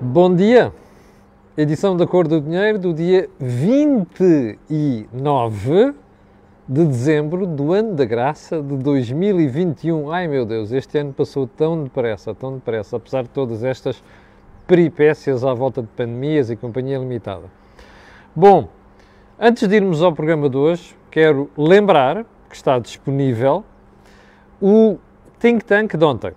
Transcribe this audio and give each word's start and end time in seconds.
Bom 0.00 0.34
dia! 0.34 0.72
Edição 1.56 1.96
da 1.96 2.04
Cor 2.04 2.26
do 2.26 2.40
Dinheiro 2.40 2.80
do 2.80 2.92
dia 2.92 3.30
29 3.38 5.94
de 6.68 6.84
dezembro 6.84 7.46
do 7.46 7.72
ano 7.72 7.94
da 7.94 8.04
graça 8.04 8.60
de 8.60 8.76
2021. 8.76 10.10
Ai 10.10 10.26
meu 10.26 10.44
Deus, 10.44 10.72
este 10.72 10.98
ano 10.98 11.12
passou 11.12 11.46
tão 11.46 11.84
depressa, 11.84 12.34
tão 12.34 12.54
depressa, 12.54 12.96
apesar 12.96 13.22
de 13.22 13.28
todas 13.28 13.62
estas 13.62 14.02
peripécias 14.66 15.44
à 15.44 15.54
volta 15.54 15.80
de 15.80 15.86
pandemias 15.86 16.50
e 16.50 16.56
companhia 16.56 16.98
limitada. 16.98 17.44
Bom, 18.34 18.68
antes 19.38 19.68
de 19.68 19.76
irmos 19.76 20.02
ao 20.02 20.12
programa 20.12 20.50
de 20.50 20.56
hoje, 20.56 20.96
quero 21.08 21.48
lembrar 21.56 22.26
que 22.50 22.56
está 22.56 22.80
disponível 22.80 23.64
o 24.60 24.98
Think 25.38 25.64
Tank 25.64 25.96
de 25.96 26.04
ontem. 26.04 26.32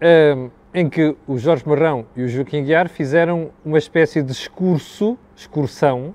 Um, 0.00 0.50
em 0.76 0.90
que 0.90 1.16
o 1.26 1.38
Jorge 1.38 1.66
Marrão 1.66 2.04
e 2.14 2.22
o 2.22 2.28
Joaquim 2.28 2.62
Guiar 2.62 2.90
fizeram 2.90 3.48
uma 3.64 3.78
espécie 3.78 4.22
de 4.22 4.30
excurso, 4.30 5.16
excursão, 5.34 6.14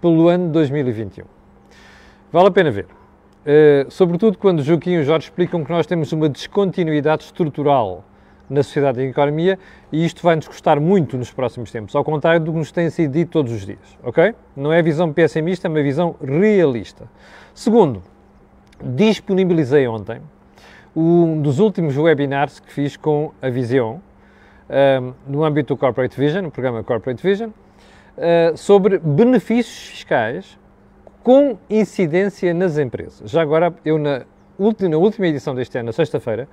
pelo 0.00 0.28
ano 0.28 0.46
de 0.46 0.52
2021. 0.54 1.24
Vale 2.32 2.48
a 2.48 2.50
pena 2.50 2.72
ver. 2.72 2.86
Uh, 2.86 3.88
sobretudo 3.88 4.36
quando 4.36 4.64
Joaquim 4.64 4.94
e 4.94 4.98
o 4.98 5.04
Jorge 5.04 5.28
explicam 5.28 5.64
que 5.64 5.70
nós 5.70 5.86
temos 5.86 6.10
uma 6.10 6.28
descontinuidade 6.28 7.22
estrutural 7.22 8.04
na 8.50 8.64
sociedade 8.64 9.00
e 9.00 9.04
na 9.04 9.10
economia 9.10 9.60
e 9.92 10.04
isto 10.04 10.24
vai 10.24 10.34
nos 10.34 10.48
custar 10.48 10.80
muito 10.80 11.16
nos 11.16 11.30
próximos 11.30 11.70
tempos, 11.70 11.94
ao 11.94 12.02
contrário 12.02 12.40
do 12.40 12.50
que 12.50 12.58
nos 12.58 12.72
tem 12.72 12.90
sido 12.90 13.12
dito 13.12 13.30
todos 13.30 13.52
os 13.52 13.64
dias, 13.64 13.96
ok? 14.02 14.34
Não 14.56 14.72
é 14.72 14.82
visão 14.82 15.12
pessimista, 15.12 15.68
é 15.68 15.70
uma 15.70 15.82
visão 15.84 16.16
realista. 16.20 17.08
Segundo, 17.54 18.02
disponibilizei 18.82 19.86
ontem 19.86 20.20
um 20.96 21.40
dos 21.40 21.58
últimos 21.58 21.96
webinars 21.96 22.60
que 22.60 22.72
fiz 22.72 22.96
com 22.96 23.32
a 23.42 23.48
Vision, 23.50 23.96
um, 24.68 25.12
no 25.26 25.44
âmbito 25.44 25.74
do 25.74 25.78
Corporate 25.78 26.18
Vision, 26.18 26.46
o 26.46 26.50
programa 26.50 26.84
Corporate 26.84 27.22
Vision, 27.22 27.50
uh, 27.50 28.56
sobre 28.56 28.98
benefícios 28.98 29.88
fiscais 29.88 30.58
com 31.22 31.58
incidência 31.68 32.52
nas 32.52 32.78
empresas. 32.78 33.30
Já 33.30 33.42
agora, 33.42 33.74
eu 33.84 33.98
na 33.98 34.22
última, 34.58 34.90
na 34.90 34.96
última 34.98 35.26
edição 35.26 35.54
deste 35.54 35.78
ano, 35.78 35.86
na 35.86 35.92
sexta-feira, 35.92 36.46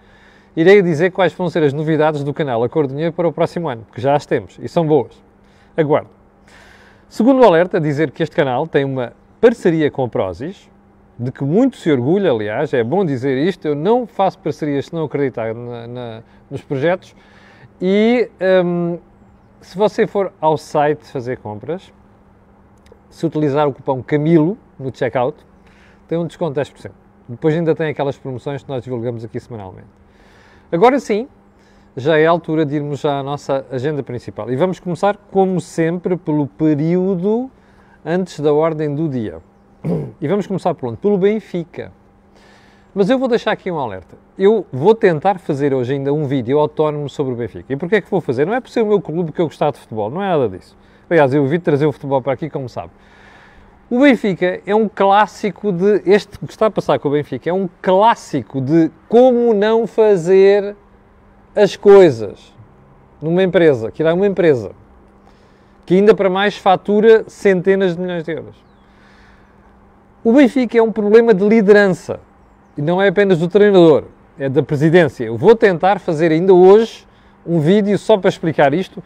irei 0.55 0.81
dizer 0.81 1.11
quais 1.11 1.33
vão 1.33 1.49
ser 1.49 1.63
as 1.63 1.73
novidades 1.73 2.23
do 2.23 2.33
canal 2.33 2.63
Acordo 2.63 2.91
Dinheiro 2.91 3.13
para 3.13 3.27
o 3.27 3.33
próximo 3.33 3.69
ano, 3.69 3.83
porque 3.83 4.01
já 4.01 4.16
as 4.16 4.25
temos 4.25 4.57
e 4.61 4.67
são 4.67 4.88
boas. 4.88 5.21
Aguardo. 5.75 6.09
Segundo 7.09 7.41
o 7.41 7.45
alerta, 7.45 7.79
dizer 7.79 8.11
que 8.11 8.23
este 8.23 8.35
canal 8.35 8.66
tem 8.66 8.85
uma 8.85 9.13
parceria 9.41 9.91
com 9.91 10.05
a 10.05 10.07
Prozis, 10.07 10.70
de 11.22 11.31
que 11.31 11.44
muito 11.44 11.77
se 11.77 11.91
orgulha, 11.91 12.31
aliás, 12.31 12.73
é 12.73 12.83
bom 12.83 13.05
dizer 13.05 13.38
isto, 13.38 13.67
eu 13.67 13.75
não 13.75 14.08
faço 14.08 14.39
parcerias 14.39 14.88
se 14.88 14.94
não 14.94 15.03
acreditar 15.03 15.53
na, 15.53 15.86
na, 15.86 16.23
nos 16.50 16.63
projetos 16.63 17.16
e 17.80 18.28
um, 18.66 18.97
se 19.61 19.78
você 19.78 20.08
for 20.08 20.33
ao 20.41 20.58
site 20.58 21.05
fazer 21.05 21.38
compras, 21.38 21.94
se 23.08 23.23
utilizar 23.23 23.67
o 23.67 23.73
cupom 23.73 24.02
CAMILO 24.02 24.58
no 24.80 24.91
checkout, 24.91 25.38
tem 26.08 26.17
um 26.17 26.25
desconto 26.25 26.59
de 26.59 26.72
10%. 26.72 26.91
Depois 27.30 27.53
ainda 27.53 27.75
tem 27.75 27.89
aquelas 27.89 28.17
promoções 28.17 28.63
que 28.63 28.69
nós 28.69 28.83
divulgamos 28.83 29.23
aqui 29.23 29.39
semanalmente. 29.39 29.89
Agora 30.72 31.00
sim, 31.00 31.28
já 31.95 32.17
é 32.17 32.25
a 32.25 32.31
altura 32.31 32.66
de 32.66 32.78
irmos 32.78 33.06
à 33.06 33.22
nossa 33.22 33.63
agenda 33.69 34.02
principal. 34.02 34.52
E 34.52 34.56
vamos 34.56 34.80
começar, 34.80 35.17
como 35.30 35.61
sempre, 35.61 36.17
pelo 36.17 36.47
período 36.47 37.52
antes 38.03 38.39
da 38.39 38.52
ordem 38.52 38.95
do 38.95 39.08
dia. 39.08 39.39
E 40.21 40.27
vamos 40.27 40.45
começar 40.45 40.73
por 40.75 40.89
onde? 40.89 40.97
Pelo 40.97 41.17
Benfica. 41.17 41.91
Mas 42.93 43.09
eu 43.09 43.17
vou 43.17 43.27
deixar 43.27 43.51
aqui 43.51 43.71
um 43.71 43.79
alerta. 43.79 44.15
Eu 44.38 44.65
vou 44.71 44.93
tentar 44.93 45.39
fazer 45.39 45.73
hoje 45.73 45.93
ainda 45.93 46.13
um 46.13 46.25
vídeo 46.25 46.59
autónomo 46.59 47.09
sobre 47.09 47.33
o 47.33 47.35
Benfica. 47.35 47.71
E 47.73 47.75
porquê 47.75 47.95
é 47.95 48.01
que 48.01 48.11
vou 48.11 48.21
fazer? 48.21 48.45
Não 48.45 48.53
é 48.53 48.59
por 48.59 48.69
ser 48.69 48.81
o 48.81 48.85
meu 48.85 49.01
clube 49.01 49.31
que 49.31 49.41
eu 49.41 49.45
gostar 49.45 49.71
de 49.71 49.79
futebol, 49.79 50.09
não 50.09 50.21
é 50.21 50.27
nada 50.27 50.49
disso. 50.49 50.77
Aliás, 51.09 51.33
eu 51.33 51.45
vi 51.45 51.57
trazer 51.57 51.85
o 51.85 51.91
futebol 51.91 52.21
para 52.21 52.33
aqui, 52.33 52.49
como 52.49 52.69
sabe. 52.69 52.91
O 53.89 53.99
Benfica 54.01 54.61
é 54.65 54.75
um 54.75 54.88
clássico 54.88 55.72
de. 55.72 56.01
Este 56.06 56.38
que 56.39 56.51
está 56.51 56.67
a 56.67 56.72
passar 56.72 57.00
com 57.00 57.09
o 57.09 57.11
Benfica 57.11 57.50
é 57.50 57.53
um 57.53 57.67
clássico 57.81 58.61
de 58.61 58.91
como 59.09 59.53
não 59.53 59.88
fazer 59.88 60.75
as 61.56 61.75
coisas 61.75 62.53
numa 63.22 63.44
empresa, 63.44 63.91
que 63.91 64.01
é 64.03 64.13
uma 64.13 64.27
empresa 64.27 64.72
que 65.85 65.95
ainda 65.95 66.16
para 66.16 66.29
mais 66.29 66.56
fatura 66.56 67.25
centenas 67.27 67.95
de 67.95 68.01
milhões 68.01 68.23
de 68.23 68.31
euros. 68.31 68.70
O 70.23 70.33
Benfica 70.33 70.77
é 70.77 70.83
um 70.83 70.91
problema 70.91 71.33
de 71.33 71.43
liderança 71.43 72.19
e 72.77 72.81
não 72.81 73.01
é 73.01 73.07
apenas 73.07 73.39
do 73.39 73.47
treinador, 73.47 74.03
é 74.37 74.47
da 74.47 74.61
presidência. 74.61 75.23
Eu 75.23 75.35
vou 75.35 75.55
tentar 75.55 75.99
fazer 75.99 76.31
ainda 76.31 76.53
hoje 76.53 77.07
um 77.43 77.59
vídeo 77.59 77.97
só 77.97 78.15
para 78.17 78.29
explicar 78.29 78.71
isto 78.71 79.01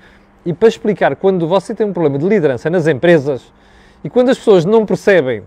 e 0.46 0.52
para 0.52 0.68
explicar 0.68 1.16
quando 1.16 1.48
você 1.48 1.74
tem 1.74 1.88
um 1.88 1.94
problema 1.94 2.20
de 2.20 2.28
liderança 2.28 2.70
nas 2.70 2.86
empresas 2.86 3.54
e 4.04 4.10
quando 4.10 4.28
as 4.28 4.38
pessoas 4.38 4.66
não 4.66 4.86
percebem 4.86 5.44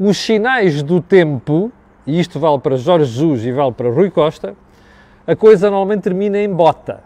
os 0.00 0.18
sinais 0.18 0.82
do 0.82 1.00
tempo, 1.00 1.70
e 2.04 2.18
isto 2.18 2.40
vale 2.40 2.58
para 2.58 2.76
Jorge 2.76 3.04
Jesus 3.04 3.46
e 3.46 3.52
vale 3.52 3.70
para 3.70 3.88
Rui 3.88 4.10
Costa, 4.10 4.56
a 5.24 5.36
coisa 5.36 5.70
normalmente 5.70 6.02
termina 6.02 6.38
em 6.38 6.52
bota, 6.52 7.04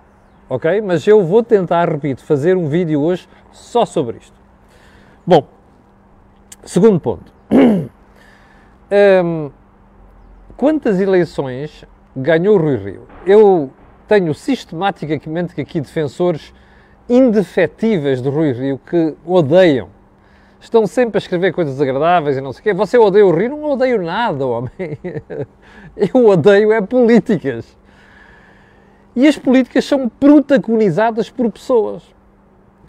ok? 0.48 0.80
Mas 0.80 1.06
eu 1.06 1.22
vou 1.22 1.42
tentar, 1.42 1.90
repito, 1.90 2.25
fazer 2.25 2.56
um 2.56 2.69
vídeo 2.69 3.02
hoje 3.02 3.28
só 3.52 3.84
sobre 3.84 4.16
isto. 4.16 4.34
Bom, 5.26 5.46
segundo 6.64 6.98
ponto. 6.98 7.30
Quantas 10.56 11.00
eleições 11.00 11.84
ganhou 12.16 12.56
Rui 12.59 12.76
Rio? 12.76 13.03
Eu 13.26 13.71
tenho 14.06 14.32
sistematicamente 14.34 15.60
aqui 15.60 15.81
defensores 15.81 16.53
indefetíveis 17.09 18.22
de 18.22 18.28
Rui 18.28 18.53
Rio 18.53 18.78
que 18.78 19.15
odeiam. 19.25 19.88
Estão 20.60 20.87
sempre 20.87 21.19
a 21.19 21.21
escrever 21.21 21.53
coisas 21.53 21.81
agradáveis 21.81 22.37
e 22.37 22.41
não 22.41 22.53
sei 22.53 22.60
o 22.60 22.62
quê. 22.65 22.75
Você 22.75 22.99
odeia 22.99 23.25
o 23.25 23.31
Rio? 23.31 23.50
Não 23.50 23.71
odeio 23.71 24.03
nada, 24.03 24.44
homem. 24.47 24.71
Eu 25.97 26.26
odeio 26.26 26.72
é 26.72 26.81
políticas. 26.81 27.76
E 29.15 29.26
as 29.26 29.38
políticas 29.38 29.84
são 29.84 30.09
protagonizadas 30.09 31.31
por 31.31 31.50
pessoas 31.53 32.03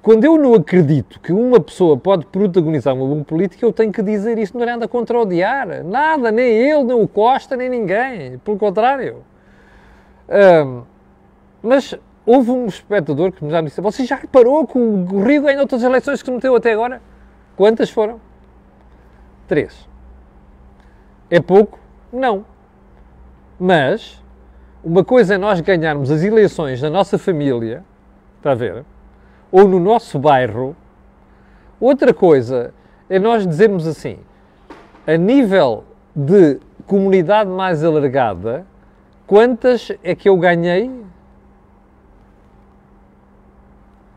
quando 0.02 0.24
eu 0.24 0.38
não 0.38 0.54
acredito 0.54 1.20
que 1.20 1.34
uma 1.34 1.60
pessoa 1.60 1.98
pode 1.98 2.26
protagonizar 2.26 2.96
uma 2.96 3.06
boa 3.06 3.24
política, 3.24 3.66
eu 3.66 3.74
tenho 3.74 3.92
que 3.92 4.02
dizer 4.02 4.38
isso. 4.38 4.56
Não 4.56 4.64
é 4.64 4.68
nada 4.68 4.88
contra 4.88 5.20
odiar. 5.20 5.84
Nada, 5.84 6.32
nem 6.32 6.48
ele, 6.48 6.84
nem 6.84 6.96
o 6.96 7.08
Costa, 7.08 7.58
nem 7.58 7.70
ninguém. 7.70 8.38
Pelo 8.40 8.58
contrário. 8.58 9.24
Um, 10.30 10.84
mas 11.62 11.94
houve 12.26 12.52
um 12.52 12.66
espectador 12.68 13.32
que 13.32 13.44
me 13.44 13.52
já 13.52 13.62
disse: 13.62 13.82
Você 13.82 14.06
já 14.06 14.16
reparou 14.16 14.66
que 14.66 14.78
o 14.78 15.24
Rio 15.24 15.44
ganhou 15.44 15.68
todas 15.68 15.84
as 15.84 15.90
eleições 15.90 16.22
que 16.22 16.31
meteu 16.31 16.56
até 16.56 16.72
agora? 16.72 17.02
Quantas 17.58 17.90
foram? 17.90 18.22
Três. 19.48 19.88
É 21.30 21.42
pouco? 21.42 21.78
Não. 22.14 22.46
Mas 23.60 24.24
uma 24.81 25.04
coisa 25.04 25.36
é 25.36 25.38
nós 25.38 25.60
ganharmos 25.60 26.10
as 26.10 26.24
eleições 26.24 26.81
na 26.81 26.90
nossa 26.90 27.18
família, 27.18 27.84
está 28.38 28.52
a 28.52 28.56
ver? 28.56 28.86
Ou 29.52 29.68
no 29.68 29.80
nosso 29.80 30.20
bairro. 30.20 30.76
Outra 31.80 32.14
coisa 32.14 32.74
é 33.10 33.18
nós 33.18 33.48
dizermos 33.48 33.88
assim, 33.88 34.20
a 35.08 35.18
nível 35.18 35.84
de 36.16 36.60
comunidade 36.86 37.50
mais 37.50 37.84
alargada, 37.84 38.66
quantas 39.26 39.92
é 40.04 40.14
que 40.14 40.28
eu 40.28 40.38
ganhei? 40.38 40.92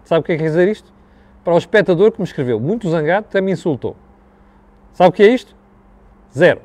Sabe 0.05 0.21
o 0.21 0.25
que 0.25 0.33
é 0.33 0.37
que 0.37 0.43
quer 0.43 0.49
dizer 0.49 0.69
isto? 0.69 0.93
Para 1.45 1.55
o 1.55 1.59
espectador 1.59 2.13
que 2.13 2.21
me 2.21 2.25
escreveu, 2.25 2.61
muito 2.61 2.89
zangado, 2.89 3.27
até 3.29 3.41
me 3.41 3.53
insultou. 3.53 3.97
Sabe 4.93 5.11
o 5.11 5.13
que 5.13 5.23
é 5.23 5.29
isto? 5.29 5.55
Zero. 6.37 6.61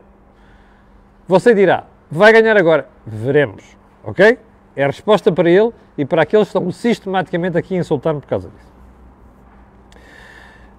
Você 1.27 1.53
dirá, 1.53 1.85
vai 2.09 2.31
ganhar 2.31 2.57
agora? 2.57 2.87
Veremos, 3.05 3.77
ok? 4.03 4.39
É 4.77 4.83
a 4.83 4.87
resposta 4.87 5.31
para 5.31 5.49
ele 5.49 5.71
e 5.97 6.05
para 6.05 6.21
aqueles 6.21 6.51
que 6.51 6.55
estão 6.55 6.71
sistematicamente 6.71 7.57
aqui 7.57 7.73
a 7.73 7.79
insultar-me 7.79 8.21
por 8.21 8.27
causa 8.27 8.47
disso. 8.47 8.71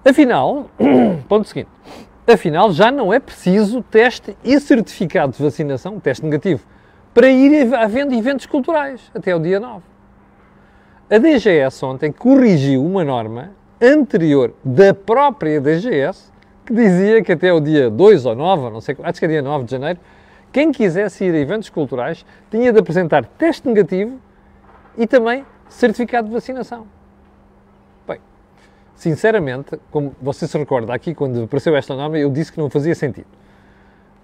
Afinal, 0.05 0.69
ponto 1.27 1.45
seguinte, 1.45 1.69
afinal 2.25 2.71
já 2.71 2.89
não 2.89 3.13
é 3.13 3.19
preciso 3.19 3.83
teste 3.83 4.37
e 4.41 4.57
certificado 4.57 5.33
de 5.33 5.43
vacinação, 5.43 5.99
teste 5.99 6.23
negativo, 6.23 6.63
para 7.13 7.29
ir 7.29 7.75
havendo 7.75 8.13
eventos 8.13 8.45
culturais 8.45 9.11
até 9.13 9.35
o 9.35 9.39
dia 9.39 9.59
9. 9.59 9.83
A 11.11 11.17
DGS 11.17 11.83
ontem 11.83 12.09
corrigiu 12.09 12.85
uma 12.85 13.03
norma 13.03 13.51
anterior 13.81 14.53
da 14.63 14.93
própria 14.93 15.59
DGS 15.59 16.31
que 16.65 16.73
dizia 16.73 17.21
que 17.21 17.33
até 17.33 17.51
o 17.51 17.59
dia 17.59 17.89
2 17.89 18.25
ou 18.25 18.33
9, 18.33 18.69
não 18.69 18.79
sei, 18.79 18.95
acho 19.03 19.19
que 19.19 19.25
é 19.25 19.27
dia 19.27 19.41
9 19.41 19.65
de 19.65 19.71
janeiro, 19.71 19.99
quem 20.51 20.71
quisesse 20.71 21.25
ir 21.25 21.33
a 21.33 21.37
eventos 21.37 21.69
culturais 21.69 22.25
tinha 22.49 22.71
de 22.71 22.79
apresentar 22.79 23.25
teste 23.25 23.67
negativo 23.67 24.19
e 24.97 25.05
também 25.05 25.45
certificado 25.67 26.27
de 26.27 26.33
vacinação. 26.33 26.87
Bem, 28.07 28.19
sinceramente, 28.95 29.79
como 29.91 30.15
você 30.21 30.47
se 30.47 30.57
recorda, 30.57 30.93
aqui 30.93 31.13
quando 31.13 31.43
apareceu 31.43 31.75
esta 31.75 31.95
norma, 31.95 32.17
eu 32.17 32.29
disse 32.29 32.51
que 32.51 32.59
não 32.59 32.69
fazia 32.69 32.95
sentido. 32.95 33.27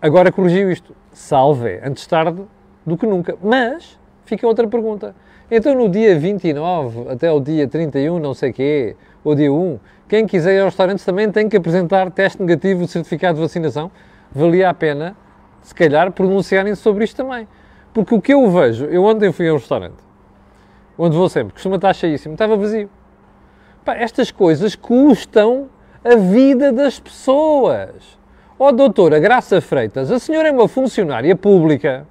Agora 0.02 0.32
corrigiu 0.32 0.72
isto. 0.72 0.96
Salve, 1.12 1.80
antes 1.84 2.06
tarde 2.06 2.44
do 2.86 2.98
que 2.98 3.06
nunca. 3.06 3.38
Mas 3.42 3.98
Fica 4.26 4.48
outra 4.48 4.68
pergunta. 4.68 5.16
Então 5.50 5.76
no 5.76 5.88
dia 5.88 6.18
29 6.18 7.10
até 7.10 7.32
o 7.32 7.40
dia 7.40 7.68
31, 7.68 8.18
não 8.18 8.34
sei 8.34 8.52
quê, 8.52 8.96
ou 9.24 9.36
dia 9.36 9.54
1, 9.54 9.80
quem 10.10 10.26
quiser 10.26 10.56
ir 10.56 10.60
aos 10.60 10.74
restaurantes 10.74 11.06
também 11.06 11.32
tem 11.32 11.48
que 11.48 11.56
apresentar 11.56 12.10
teste 12.10 12.42
negativo 12.42 12.84
de 12.84 12.92
certificado 12.92 13.36
de 13.36 13.42
vacinação. 13.42 13.92
Valia 14.32 14.70
a 14.70 14.74
pena, 14.74 15.16
se 15.66 15.74
calhar, 15.74 16.12
pronunciarem 16.12 16.76
sobre 16.76 17.04
isto 17.04 17.18
também. 17.18 17.48
Porque 17.92 18.14
o 18.14 18.22
que 18.22 18.34
eu 18.34 18.48
vejo, 18.52 18.86
eu 18.86 19.04
ontem 19.04 19.32
fui 19.32 19.50
a 19.50 19.54
um 19.54 19.58
restaurante, 19.58 19.98
onde 20.96 21.18
vou 21.18 21.28
sempre, 21.28 21.54
costuma 21.54 21.78
estar 21.78 21.94
cheíssimo, 21.94 22.36
estava 22.36 22.56
vazio. 22.56 22.88
Pá, 23.84 23.96
estas 23.96 24.30
coisas 24.30 24.76
custam 24.76 25.68
a 26.04 26.16
vida 26.16 26.72
das 26.72 27.00
pessoas. 27.00 28.20
Ó 28.60 28.68
oh, 28.68 28.72
doutora 28.72 29.20
Graça 29.20 29.60
Freitas, 29.60 30.12
a 30.12 30.20
senhora 30.20 30.50
é 30.50 30.52
uma 30.52 30.68
funcionária 30.68 31.36
pública, 31.36 32.06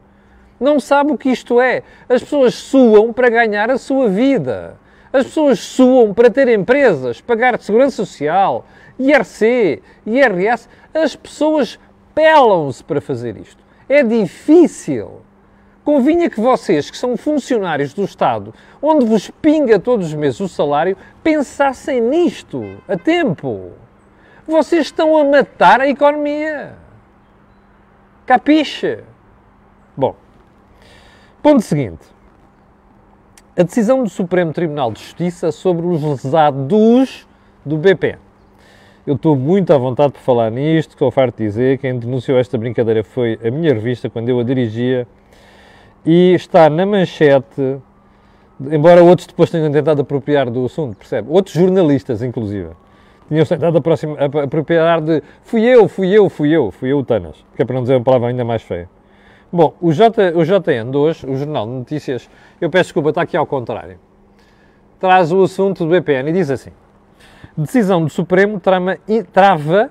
não 0.59 0.81
sabe 0.81 1.13
o 1.13 1.19
que 1.19 1.29
isto 1.29 1.61
é. 1.61 1.83
As 2.09 2.23
pessoas 2.23 2.55
suam 2.55 3.13
para 3.13 3.29
ganhar 3.29 3.71
a 3.71 3.79
sua 3.79 4.09
vida. 4.09 4.77
As 5.13 5.27
pessoas 5.27 5.61
suam 5.61 6.13
para 6.13 6.29
ter 6.29 6.49
empresas, 6.49 7.21
pagar 7.21 7.61
segurança 7.61 7.97
social, 7.97 8.67
IRC, 8.99 9.81
IRS. 10.05 10.69
As 10.93 11.15
pessoas 11.15 11.79
pelam-se 12.15 12.83
para 12.83 13.01
fazer 13.01 13.37
isto. 13.37 13.63
É 13.89 14.03
difícil. 14.03 15.21
Convinha 15.85 16.31
que 16.31 16.41
vocês, 16.41 16.91
que 16.91 16.97
são 16.97 17.17
funcionários 17.17 17.93
do 17.93 18.05
Estado, 18.05 18.55
onde 18.81 19.05
vos 19.05 19.31
pinga 19.31 19.79
todos 19.79 20.07
os 20.09 20.15
meses 20.15 20.41
o 20.41 20.49
salário, 20.49 20.97
pensassem 21.23 22.01
nisto 22.01 22.63
a 22.89 22.97
tempo. 22.97 23.73
Vocês 24.47 24.87
estão 24.87 25.17
a 25.19 25.25
matar 25.25 25.81
a 25.81 25.89
economia. 25.89 26.75
Capiche? 28.25 29.05
Bom, 29.95 30.17
ponto 31.43 31.61
seguinte. 31.61 32.07
A 33.57 33.63
decisão 33.63 34.03
do 34.03 34.09
Supremo 34.09 34.53
Tribunal 34.53 34.91
de 34.91 35.01
Justiça 35.01 35.53
sobre 35.53 35.87
os 35.87 36.03
lesados 36.03 37.29
do 37.65 37.77
BP. 37.77 38.24
Eu 39.07 39.17
estou 39.17 39.37
muito 39.37 39.73
à 39.73 39.77
vontade 39.77 40.15
por 40.15 40.21
falar 40.21 40.51
nisto, 40.51 40.91
estou 40.91 41.11
farto 41.11 41.37
de 41.37 41.45
dizer. 41.45 41.79
Quem 41.79 41.99
denunciou 41.99 42.39
esta 42.39 42.57
brincadeira 42.57 43.05
foi 43.05 43.39
a 43.45 43.51
minha 43.51 43.75
revista, 43.75 44.09
quando 44.09 44.29
eu 44.31 44.41
a 44.41 44.43
dirigia. 44.43 45.07
E 46.07 46.33
está 46.35 46.71
na 46.71 46.87
manchete, 46.87 47.79
embora 48.61 49.03
outros 49.03 49.27
depois 49.27 49.51
tenham 49.51 49.71
tentado 49.71 50.03
apropriar 50.03 50.51
do 50.51 50.65
assunto, 50.65 50.97
percebe? 50.97 51.29
Outros 51.31 51.55
jornalistas, 51.55 52.23
inclusive 52.23 52.71
tinham 53.29 53.45
tentado 53.45 53.79
apropriar 54.43 55.01
de 55.01 55.23
fui 55.43 55.63
eu, 55.63 55.89
fui 55.89 56.11
eu, 56.11 56.29
fui 56.29 56.51
eu, 56.51 56.71
fui 56.71 56.93
eu 56.93 56.99
o 56.99 57.05
Tanas, 57.05 57.45
que 57.57 57.63
é 57.63 57.65
para 57.65 57.75
não 57.75 57.83
dizer 57.83 57.97
uma 57.97 58.05
palavra 58.05 58.29
ainda 58.29 58.45
mais 58.45 58.63
feia. 58.63 58.89
Bom, 59.53 59.75
o, 59.81 59.93
J, 59.93 60.33
o 60.35 60.45
JN 60.45 60.91
de 60.91 60.97
hoje, 60.97 61.27
o 61.27 61.37
Jornal 61.37 61.67
de 61.67 61.73
Notícias, 61.73 62.29
eu 62.61 62.69
peço 62.69 62.85
desculpa, 62.89 63.11
está 63.11 63.23
aqui 63.23 63.37
ao 63.37 63.47
contrário, 63.47 63.99
traz 64.99 65.33
o 65.33 65.43
assunto 65.43 65.85
do 65.85 65.91
BPN 65.91 66.31
e 66.31 66.33
diz 66.33 66.51
assim: 66.51 66.71
decisão 67.57 68.03
do 68.03 68.11
Supremo 68.11 68.59
trama, 68.61 68.99
trava 69.33 69.91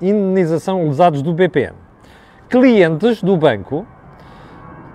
indenização 0.00 0.84
lesados 0.84 1.22
do 1.22 1.32
BPN. 1.32 1.74
Clientes 2.48 3.22
do 3.22 3.36
banco 3.36 3.86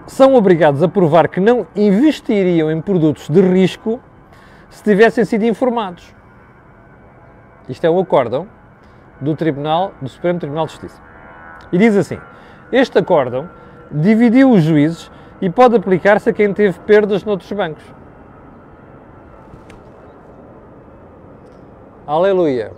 são 0.08 0.36
obrigados 0.36 0.84
a 0.84 0.88
provar 0.88 1.28
que 1.28 1.40
não 1.40 1.66
investiriam 1.76 2.72
em 2.72 2.82
produtos 2.82 3.30
de 3.30 3.42
risco 3.42 4.00
se 4.70 4.84
tivessem 4.84 5.26
sido 5.26 5.44
informados. 5.46 6.14
Isto 7.68 7.86
é 7.86 7.90
o 7.90 8.00
acórdão 8.00 8.48
do 9.20 9.36
Tribunal, 9.36 9.94
do 10.02 10.10
Supremo 10.10 10.40
Tribunal 10.40 10.66
de 10.66 10.72
Justiça. 10.72 11.02
E 11.72 11.78
diz 11.78 11.96
assim: 11.96 12.20
Este 12.72 12.98
acórdão 12.98 13.50
dividiu 13.92 14.52
os 14.52 14.64
juízes 14.64 15.12
e 15.42 15.50
pode 15.50 15.76
aplicar-se 15.76 16.30
a 16.30 16.34
quem 16.34 16.54
teve 16.54 16.80
perdas 16.82 17.24
noutros 17.24 17.52
bancos. 17.52 17.84
Aleluia. 22.08 22.72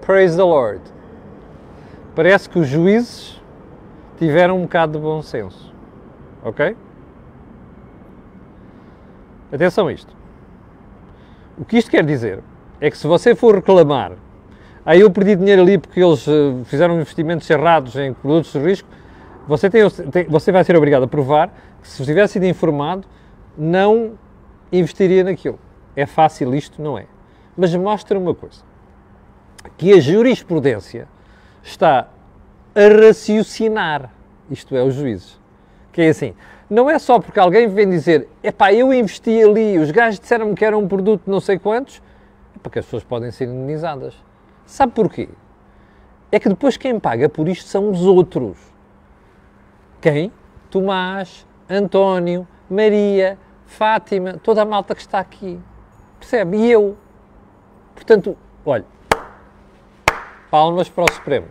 Praise 0.00 0.36
the 0.36 0.42
Lord. 0.42 0.80
Parece 2.14 2.48
que 2.48 2.58
os 2.58 2.68
juízes 2.68 3.42
tiveram 4.18 4.58
um 4.58 4.62
bocado 4.62 4.92
de 4.92 4.98
bom 4.98 5.20
senso. 5.20 5.74
Ok? 6.44 6.76
Atenção 9.52 9.88
a 9.88 9.92
isto. 9.92 10.14
O 11.58 11.64
que 11.64 11.76
isto 11.76 11.90
quer 11.90 12.04
dizer 12.04 12.40
é 12.80 12.88
que 12.88 12.96
se 12.96 13.06
você 13.06 13.34
for 13.34 13.56
reclamar, 13.56 14.12
aí 14.84 15.00
eu 15.00 15.10
perdi 15.10 15.34
dinheiro 15.34 15.62
ali 15.62 15.76
porque 15.76 16.00
eles 16.00 16.24
uh, 16.26 16.62
fizeram 16.66 16.94
investimentos 16.94 17.50
errados 17.50 17.96
em 17.96 18.14
produtos 18.14 18.52
de 18.52 18.58
risco, 18.60 18.88
você, 19.48 19.68
tem, 19.68 19.82
você 20.28 20.52
vai 20.52 20.62
ser 20.62 20.76
obrigado 20.76 21.02
a 21.02 21.08
provar 21.08 21.52
que 21.82 21.88
se 21.88 22.04
tivesse 22.04 22.34
sido 22.34 22.44
informado, 22.44 23.06
não 23.58 24.12
investiria 24.70 25.24
naquilo. 25.24 25.58
É 25.96 26.06
fácil 26.06 26.54
isto? 26.54 26.80
Não 26.80 26.96
é. 26.96 27.06
Mas 27.56 27.74
mostra 27.74 28.18
uma 28.18 28.34
coisa, 28.34 28.62
que 29.76 29.92
a 29.92 30.00
jurisprudência 30.00 31.08
está 31.62 32.08
a 32.74 33.06
raciocinar, 33.06 34.10
isto 34.50 34.76
é, 34.76 34.82
os 34.82 34.94
juízes. 34.94 35.40
Que 35.92 36.02
é 36.02 36.08
assim, 36.08 36.34
não 36.68 36.90
é 36.90 36.98
só 36.98 37.18
porque 37.18 37.40
alguém 37.40 37.68
vem 37.68 37.88
dizer, 37.88 38.28
epá, 38.42 38.72
eu 38.72 38.92
investi 38.92 39.42
ali, 39.42 39.78
os 39.78 39.90
gajos 39.90 40.20
disseram-me 40.20 40.54
que 40.54 40.64
era 40.64 40.76
um 40.76 40.86
produto 40.86 41.22
não 41.26 41.40
sei 41.40 41.58
quantos, 41.58 42.02
porque 42.62 42.78
as 42.78 42.84
pessoas 42.84 43.04
podem 43.04 43.30
ser 43.30 43.46
indenizadas. 43.46 44.14
Sabe 44.66 44.92
porquê? 44.92 45.28
É 46.30 46.40
que 46.40 46.48
depois 46.48 46.76
quem 46.76 46.98
paga 46.98 47.28
por 47.28 47.48
isto 47.48 47.68
são 47.68 47.90
os 47.90 48.02
outros. 48.02 48.58
Quem? 50.00 50.32
Tomás, 50.68 51.46
António, 51.70 52.46
Maria, 52.68 53.38
Fátima, 53.64 54.34
toda 54.42 54.62
a 54.62 54.64
malta 54.64 54.94
que 54.94 55.00
está 55.00 55.18
aqui. 55.18 55.58
Percebe? 56.18 56.56
E 56.56 56.70
eu. 56.70 56.96
Portanto, 57.96 58.36
olha, 58.64 58.84
palmas 60.48 60.88
para 60.88 61.02
o 61.02 61.12
Supremo. 61.12 61.48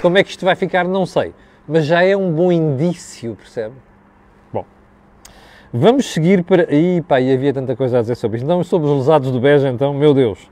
Como 0.00 0.16
é 0.16 0.22
que 0.22 0.30
isto 0.30 0.44
vai 0.44 0.54
ficar, 0.54 0.84
não 0.84 1.04
sei. 1.04 1.34
Mas 1.66 1.84
já 1.84 2.04
é 2.04 2.16
um 2.16 2.32
bom 2.32 2.52
indício, 2.52 3.34
percebe? 3.34 3.74
Vamos 5.72 6.06
seguir 6.06 6.44
para. 6.44 6.74
Ih, 6.74 7.02
pá, 7.02 7.20
e 7.20 7.30
havia 7.30 7.52
tanta 7.52 7.76
coisa 7.76 7.98
a 7.98 8.00
dizer 8.00 8.14
sobre 8.14 8.38
isto. 8.38 8.46
Não, 8.46 8.64
sobre 8.64 8.88
os 8.88 8.96
lesados 8.96 9.30
do 9.30 9.38
Beja, 9.38 9.68
então, 9.68 9.92
meu 9.92 10.14
Deus. 10.14 10.50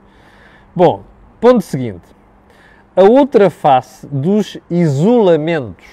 Bom, 0.75 1.01
ponto 1.41 1.61
seguinte. 1.61 2.05
A 2.95 3.03
outra 3.03 3.49
face 3.49 4.05
dos 4.05 4.59
isolamentos. 4.69 5.87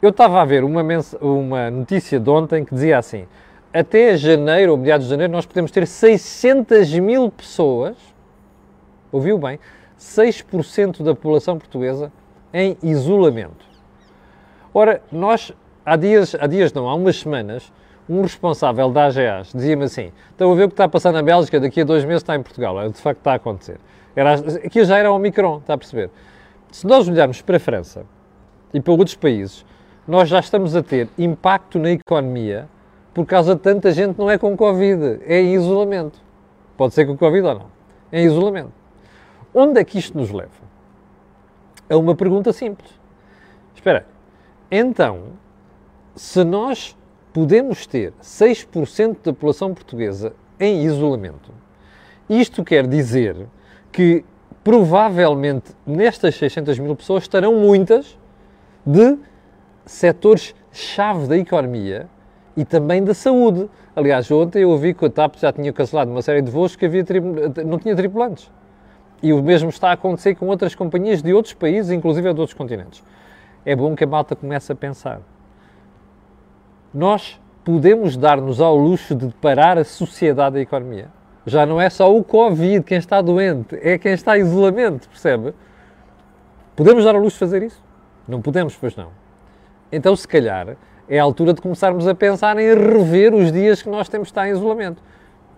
Eu 0.00 0.10
estava 0.10 0.40
a 0.40 0.44
ver 0.44 0.62
uma, 0.62 0.82
uma 1.20 1.70
notícia 1.70 2.20
de 2.20 2.30
ontem 2.30 2.64
que 2.64 2.72
dizia 2.72 2.96
assim: 2.96 3.26
até 3.74 4.16
janeiro, 4.16 4.70
ou 4.72 4.78
meados 4.78 5.06
de 5.06 5.10
janeiro, 5.10 5.32
nós 5.32 5.44
podemos 5.44 5.72
ter 5.72 5.84
600 5.84 6.92
mil 7.00 7.28
pessoas, 7.28 7.96
ouviu 9.12 9.38
bem, 9.38 9.58
6% 9.98 11.02
da 11.02 11.14
população 11.14 11.58
portuguesa 11.58 12.10
em 12.52 12.76
isolamento. 12.82 13.64
Ora, 14.74 15.02
nós, 15.12 15.52
há 15.84 15.96
dias, 15.96 16.34
há 16.34 16.46
dias 16.46 16.72
não, 16.72 16.88
há 16.88 16.94
umas 16.94 17.20
semanas, 17.20 17.72
um 18.08 18.22
responsável 18.22 18.90
da 18.90 19.06
AGAs 19.06 19.52
dizia-me 19.52 19.84
assim: 19.84 20.12
estão 20.30 20.50
a 20.50 20.54
ver 20.54 20.64
o 20.64 20.68
que 20.68 20.74
está 20.74 20.84
a 20.84 20.88
passar 20.88 21.12
na 21.12 21.22
Bélgica, 21.22 21.60
daqui 21.60 21.82
a 21.82 21.84
dois 21.84 22.04
meses 22.04 22.22
está 22.22 22.34
em 22.34 22.42
Portugal. 22.42 22.80
É, 22.80 22.88
de 22.88 22.98
facto 22.98 23.18
está 23.18 23.32
a 23.32 23.36
acontecer. 23.36 23.78
Era, 24.16 24.34
aqui 24.34 24.84
já 24.84 24.98
era 24.98 25.10
o 25.10 25.14
Omicron, 25.14 25.58
está 25.58 25.74
a 25.74 25.78
perceber? 25.78 26.10
Se 26.70 26.86
nós 26.86 27.08
olharmos 27.08 27.40
para 27.42 27.58
a 27.58 27.60
França 27.60 28.04
e 28.72 28.80
para 28.80 28.92
outros 28.92 29.14
países, 29.14 29.64
nós 30.08 30.28
já 30.28 30.40
estamos 30.40 30.74
a 30.74 30.82
ter 30.82 31.08
impacto 31.18 31.78
na 31.78 31.90
economia 31.90 32.68
por 33.14 33.26
causa 33.26 33.54
de 33.54 33.60
tanta 33.60 33.92
gente 33.92 34.18
não 34.18 34.30
é 34.30 34.38
com 34.38 34.56
Covid, 34.56 35.20
é 35.26 35.40
em 35.40 35.54
isolamento. 35.54 36.18
Pode 36.76 36.94
ser 36.94 37.06
com 37.06 37.16
Covid 37.16 37.46
ou 37.46 37.54
não. 37.54 37.66
É 38.10 38.22
em 38.22 38.26
isolamento. 38.26 38.72
Onde 39.54 39.80
é 39.80 39.84
que 39.84 39.98
isto 39.98 40.16
nos 40.16 40.30
leva? 40.30 40.50
É 41.88 41.96
uma 41.96 42.14
pergunta 42.14 42.52
simples. 42.52 42.90
Espera, 43.74 44.06
então, 44.70 45.24
se 46.14 46.42
nós 46.44 46.96
podemos 47.32 47.86
ter 47.86 48.12
6% 48.22 49.16
da 49.24 49.32
população 49.32 49.72
portuguesa 49.72 50.34
em 50.60 50.84
isolamento. 50.84 51.50
Isto 52.28 52.62
quer 52.62 52.86
dizer 52.86 53.48
que 53.90 54.24
provavelmente 54.62 55.72
nestas 55.86 56.36
600 56.36 56.78
mil 56.78 56.94
pessoas 56.94 57.24
estarão 57.24 57.54
muitas 57.56 58.18
de 58.86 59.18
setores-chave 59.84 61.26
da 61.26 61.36
economia 61.36 62.08
e 62.56 62.64
também 62.64 63.02
da 63.02 63.14
saúde. 63.14 63.68
Aliás, 63.96 64.30
ontem 64.30 64.62
eu 64.62 64.70
ouvi 64.70 64.94
que 64.94 65.04
a 65.04 65.10
TAP 65.10 65.36
já 65.36 65.52
tinha 65.52 65.72
cancelado 65.72 66.10
uma 66.10 66.22
série 66.22 66.42
de 66.42 66.50
voos 66.50 66.76
que 66.76 66.86
havia 66.86 67.04
não 67.64 67.78
tinha 67.78 67.96
tripulantes. 67.96 68.50
E 69.22 69.32
o 69.32 69.42
mesmo 69.42 69.68
está 69.68 69.90
a 69.90 69.92
acontecer 69.92 70.34
com 70.34 70.46
outras 70.46 70.74
companhias 70.74 71.22
de 71.22 71.32
outros 71.32 71.54
países, 71.54 71.90
inclusive 71.90 72.32
de 72.32 72.40
outros 72.40 72.56
continentes. 72.56 73.02
É 73.64 73.76
bom 73.76 73.94
que 73.94 74.04
a 74.04 74.06
malta 74.06 74.34
comece 74.34 74.72
a 74.72 74.74
pensar 74.74 75.20
nós 76.92 77.40
podemos 77.64 78.16
dar-nos 78.16 78.60
ao 78.60 78.76
luxo 78.76 79.14
de 79.14 79.28
parar 79.40 79.78
a 79.78 79.84
sociedade 79.84 80.56
e 80.56 80.60
a 80.60 80.62
economia. 80.62 81.08
Já 81.46 81.64
não 81.64 81.80
é 81.80 81.88
só 81.88 82.14
o 82.14 82.22
Covid 82.22 82.84
quem 82.84 82.98
está 82.98 83.20
doente, 83.20 83.78
é 83.80 83.98
quem 83.98 84.12
está 84.12 84.38
em 84.38 84.42
isolamento, 84.42 85.08
percebe? 85.08 85.54
Podemos 86.76 87.04
dar 87.04 87.14
ao 87.14 87.20
luxo 87.20 87.36
de 87.36 87.40
fazer 87.40 87.62
isso? 87.62 87.82
Não 88.28 88.40
podemos, 88.40 88.76
pois 88.76 88.94
não. 88.94 89.08
Então, 89.90 90.14
se 90.14 90.26
calhar, 90.26 90.76
é 91.08 91.18
a 91.18 91.22
altura 91.22 91.52
de 91.52 91.60
começarmos 91.60 92.06
a 92.06 92.14
pensar 92.14 92.58
em 92.58 92.74
rever 92.74 93.34
os 93.34 93.50
dias 93.50 93.82
que 93.82 93.88
nós 93.88 94.08
temos 94.08 94.28
de 94.28 94.32
estar 94.32 94.48
em 94.48 94.52
isolamento. 94.52 95.02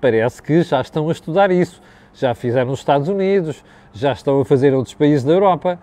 Parece 0.00 0.42
que 0.42 0.62
já 0.62 0.80
estão 0.80 1.09
a 1.09 1.12
estudar 1.12 1.50
isso. 1.50 1.80
Já 2.14 2.35
fizeram 2.35 2.71
nos 2.71 2.78
Estados 2.78 3.09
Unidos, 3.09 3.64
já 3.92 4.12
estão 4.12 4.40
a 4.40 4.44
fazer 4.44 4.73
outros 4.73 4.94
países 4.94 5.25
da 5.25 5.33
Europa. 5.33 5.78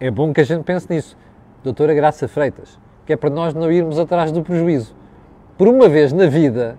É 0.00 0.10
bom 0.10 0.32
que 0.32 0.40
a 0.40 0.44
gente 0.44 0.64
pense 0.64 0.90
nisso. 0.92 1.16
Doutora 1.62 1.94
Graça 1.94 2.28
Freitas, 2.28 2.78
que 3.06 3.12
é 3.12 3.16
para 3.16 3.30
nós 3.30 3.54
não 3.54 3.70
irmos 3.70 3.98
atrás 3.98 4.30
do 4.32 4.42
prejuízo. 4.42 4.94
Por 5.56 5.68
uma 5.68 5.88
vez 5.88 6.12
na 6.12 6.26
vida, 6.26 6.76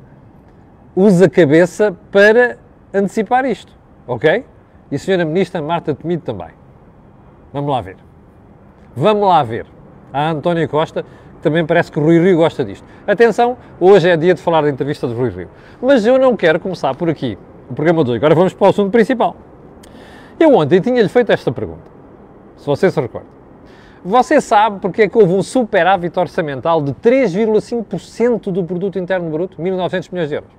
use 0.95 1.23
a 1.23 1.29
cabeça 1.29 1.95
para 2.11 2.57
antecipar 2.93 3.45
isto, 3.45 3.73
ok? 4.07 4.45
E 4.91 4.97
senhora 4.97 5.25
Ministra 5.25 5.61
Marta 5.61 5.93
Temido 5.93 6.23
também. 6.23 6.49
Vamos 7.53 7.71
lá 7.71 7.81
ver. 7.81 7.97
Vamos 8.95 9.27
lá 9.27 9.43
ver. 9.43 9.65
A 10.11 10.29
Antónia 10.31 10.67
Costa, 10.67 11.05
também 11.41 11.65
parece 11.65 11.91
que 11.91 11.99
o 11.99 12.03
Rui 12.03 12.19
Rio 12.19 12.37
gosta 12.37 12.65
disto. 12.65 12.85
Atenção, 13.07 13.57
hoje 13.79 14.09
é 14.09 14.17
dia 14.17 14.33
de 14.33 14.41
falar 14.41 14.61
da 14.61 14.69
entrevista 14.69 15.07
do 15.07 15.13
Rui 15.13 15.29
Rio. 15.29 15.49
Mas 15.81 16.05
eu 16.05 16.17
não 16.17 16.35
quero 16.35 16.59
começar 16.59 16.93
por 16.95 17.09
aqui, 17.09 17.37
o 17.69 17.73
programa 17.73 18.03
de 18.03 18.11
hoje. 18.11 18.17
Agora 18.17 18.35
vamos 18.35 18.53
para 18.53 18.67
o 18.67 18.69
assunto 18.69 18.91
principal. 18.91 19.35
Eu 20.39 20.55
ontem 20.55 20.79
tinha-lhe 20.79 21.09
feito 21.09 21.31
esta 21.31 21.51
pergunta, 21.51 21.83
se 22.57 22.65
você 22.65 22.89
se 22.89 22.99
recorda. 22.99 23.27
Você 24.03 24.39
sabe 24.39 24.79
porque 24.79 25.03
é 25.03 25.09
que 25.09 25.17
houve 25.17 25.33
um 25.33 25.43
superávit 25.43 26.17
orçamental 26.17 26.81
de 26.81 26.93
3,5% 26.93 28.49
do 28.51 28.63
produto 28.63 28.97
interno 28.97 29.29
bruto, 29.29 29.61
1.900 29.61 30.09
milhões 30.11 30.29
de 30.29 30.35
euros, 30.35 30.49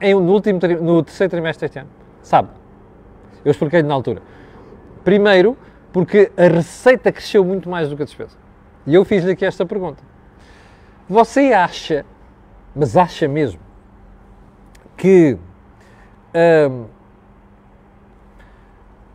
em, 0.00 0.14
no, 0.14 0.32
último, 0.32 0.58
no 0.80 1.02
terceiro 1.02 1.30
trimestre 1.30 1.68
deste 1.68 1.78
ano? 1.78 1.90
Sabe? 2.22 2.48
Eu 3.44 3.50
expliquei-lhe 3.50 3.86
na 3.86 3.92
altura. 3.92 4.22
Primeiro, 5.04 5.56
porque 5.92 6.32
a 6.36 6.48
receita 6.48 7.12
cresceu 7.12 7.44
muito 7.44 7.68
mais 7.68 7.90
do 7.90 7.96
que 7.96 8.02
a 8.02 8.06
despesa. 8.06 8.36
E 8.86 8.94
eu 8.94 9.04
fiz-lhe 9.04 9.32
aqui 9.32 9.44
esta 9.44 9.66
pergunta. 9.66 10.02
Você 11.08 11.52
acha, 11.52 12.06
mas 12.74 12.96
acha 12.96 13.28
mesmo, 13.28 13.60
que 14.96 15.36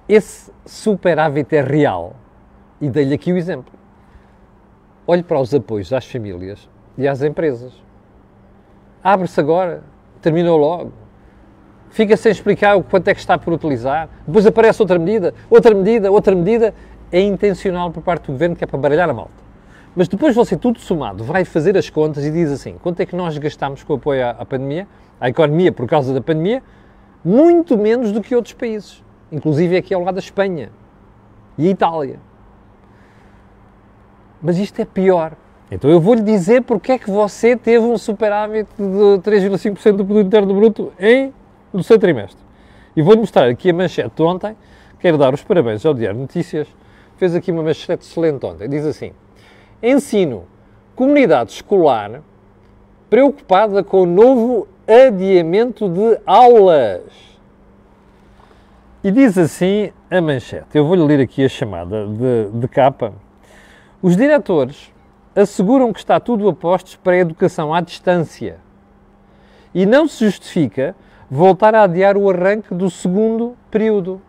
esse 0.08 0.52
superávit 0.66 1.56
é 1.56 1.62
real? 1.62 2.16
E 2.80 2.90
dei-lhe 2.90 3.16
aqui 3.16 3.34
o 3.34 3.38
exemplo. 3.38 3.74
Olhe 5.06 5.24
para 5.24 5.40
os 5.40 5.54
apoios 5.54 5.92
às 5.94 6.06
famílias 6.06 6.70
e 6.98 7.08
às 7.08 7.22
empresas. 7.22 7.74
Abre-se 9.04 9.40
agora, 9.40 9.84
terminou 10.22 10.58
logo. 10.58 10.92
Fica 11.90 12.16
sem 12.18 12.32
explicar 12.32 12.76
o 12.76 12.84
quanto 12.84 13.08
é 13.08 13.14
que 13.14 13.20
está 13.20 13.38
por 13.38 13.54
utilizar. 13.54 14.10
Depois 14.26 14.46
aparece 14.46 14.82
outra 14.82 15.00
medida, 15.00 15.34
outra 15.50 15.74
medida, 15.74 16.12
outra 16.12 16.36
medida. 16.36 16.74
É 17.12 17.22
intencional 17.22 17.90
por 17.90 18.04
parte 18.04 18.26
do 18.26 18.34
governo 18.34 18.56
que 18.56 18.64
é 18.64 18.68
para 18.68 18.78
baralhar 18.78 19.10
a 19.10 19.14
malta. 19.14 19.48
Mas 19.96 20.08
depois 20.08 20.36
você, 20.36 20.58
tudo 20.58 20.80
somado, 20.80 21.24
vai 21.24 21.46
fazer 21.46 21.78
as 21.78 21.90
contas 21.90 22.26
e 22.26 22.30
diz 22.30 22.52
assim: 22.52 22.76
quanto 22.84 23.00
é 23.00 23.06
que 23.06 23.16
nós 23.16 23.38
gastamos 23.38 23.82
com 23.84 23.94
o 23.94 23.96
apoio 23.96 24.28
à 24.28 24.46
pandemia, 24.46 24.88
à 25.20 25.30
economia 25.30 25.72
por 25.72 25.88
causa 25.88 26.14
da 26.14 26.22
pandemia? 26.22 26.62
Muito 27.28 27.78
menos 27.78 28.14
do 28.14 28.22
que 28.22 28.34
outros 28.34 28.54
países, 28.54 29.04
inclusive 29.30 29.76
aqui 29.76 29.94
ao 29.94 30.02
lado 30.02 30.16
da 30.16 30.22
Espanha 30.22 30.72
e 31.58 31.68
a 31.68 31.72
Itália. 31.72 32.22
Mas 34.42 34.58
isto 34.58 34.82
é 34.82 34.86
pior. 34.86 35.34
Então 35.70 35.92
eu 35.92 36.00
vou-lhe 36.00 36.22
dizer 36.22 36.62
porque 36.62 36.94
é 36.94 36.98
que 36.98 37.12
você 37.12 37.58
teve 37.58 37.86
um 37.86 37.98
superávit 37.98 38.70
de 38.78 39.20
3,5% 39.30 39.98
do 39.98 40.06
produto 40.06 40.26
interno 40.26 40.56
bruto 40.56 40.94
em 40.98 41.34
no 41.74 41.84
seu 41.84 42.00
trimestre. 42.00 42.42
E 42.96 43.02
vou-lhe 43.02 43.20
mostrar 43.20 43.50
aqui 43.50 43.72
a 43.72 43.74
manchete 43.74 44.16
de 44.16 44.24
ontem. 44.24 44.56
Quero 44.98 45.18
dar 45.18 45.34
os 45.34 45.44
parabéns 45.44 45.86
ao 45.86 45.94
Diário 45.94 46.22
Notícias. 46.22 46.66
Fez 47.18 47.36
aqui 47.36 47.52
uma 47.52 47.62
manchete 47.62 48.06
excelente 48.06 48.46
ontem. 48.46 48.70
Diz 48.70 48.86
assim: 48.86 49.12
Ensino, 49.84 50.46
comunidade 50.96 51.52
escolar 51.52 52.22
preocupada 53.10 53.84
com 53.84 54.04
o 54.04 54.06
novo 54.06 54.66
adiamento 54.88 55.90
de 55.90 56.20
aulas. 56.26 57.02
E 59.04 59.12
diz 59.12 59.38
assim 59.38 59.92
a 60.10 60.22
manchete. 60.22 60.68
Eu 60.74 60.86
vou-lhe 60.86 61.04
ler 61.04 61.20
aqui 61.20 61.44
a 61.44 61.50
chamada 61.50 62.08
de, 62.08 62.50
de 62.60 62.68
capa. 62.68 63.14
Os 64.02 64.16
diretores 64.16 64.92
asseguram 65.36 65.94
que 65.94 66.00
está 66.00 66.20
tudo 66.20 66.48
a 66.50 66.54
postos 66.54 66.96
para 66.96 67.14
a 67.14 67.18
educação 67.18 67.74
à 67.74 67.82
distância 67.82 68.58
e 69.74 69.86
não 69.86 70.08
se 70.08 70.26
justifica 70.26 70.96
voltar 71.30 71.76
a 71.76 71.84
adiar 71.84 72.18
o 72.18 72.30
arranque 72.30 72.74
do 72.74 72.90
segundo 72.90 73.56
período. 73.70 74.22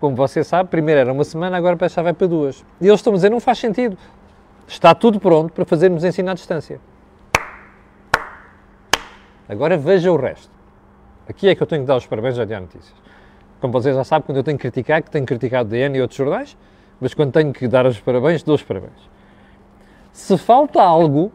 Como 0.00 0.14
você 0.14 0.44
sabe, 0.44 0.68
primeiro 0.68 1.00
era 1.00 1.12
uma 1.12 1.24
semana, 1.24 1.56
agora 1.56 1.76
parece 1.76 1.94
que 1.94 2.02
vai 2.02 2.12
para 2.12 2.26
duas. 2.26 2.64
E 2.80 2.86
eles 2.86 3.00
estão 3.00 3.12
a 3.12 3.16
dizer, 3.16 3.30
não 3.30 3.40
faz 3.40 3.58
sentido. 3.58 3.96
Está 4.66 4.94
tudo 4.94 5.18
pronto 5.18 5.52
para 5.52 5.64
fazermos 5.64 6.04
ensino 6.04 6.30
à 6.30 6.34
distância. 6.34 6.80
Agora 9.48 9.76
veja 9.78 10.12
o 10.12 10.16
resto. 10.16 10.50
Aqui 11.28 11.48
é 11.48 11.54
que 11.54 11.62
eu 11.62 11.66
tenho 11.66 11.82
que 11.82 11.88
dar 11.88 11.96
os 11.96 12.06
parabéns 12.06 12.38
à 12.38 12.44
Diário 12.44 12.66
Notícias. 12.66 12.94
Como 13.60 13.72
vocês 13.72 13.94
já 13.94 14.04
sabem, 14.04 14.26
quando 14.26 14.36
eu 14.36 14.44
tenho 14.44 14.58
que 14.58 14.62
criticar, 14.62 15.02
que 15.02 15.10
tenho 15.10 15.26
criticado 15.26 15.68
DN 15.68 15.96
e 15.96 16.02
outros 16.02 16.16
jornais, 16.16 16.56
mas 17.00 17.14
quando 17.14 17.32
tenho 17.32 17.52
que 17.52 17.66
dar 17.66 17.86
os 17.86 17.98
parabéns, 17.98 18.42
dou 18.42 18.54
os 18.54 18.62
parabéns. 18.62 19.08
Se 20.12 20.36
falta 20.36 20.82
algo, 20.82 21.32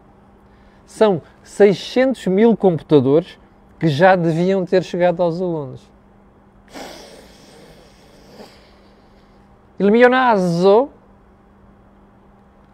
são 0.86 1.22
600 1.43 2.27
mil 2.27 2.55
computadores 2.55 3.39
que 3.79 3.88
já 3.88 4.15
deviam 4.15 4.65
ter 4.65 4.84
chegado 4.84 5.22
aos 5.22 5.41
alunos. 5.41 5.91
Il 9.79 9.89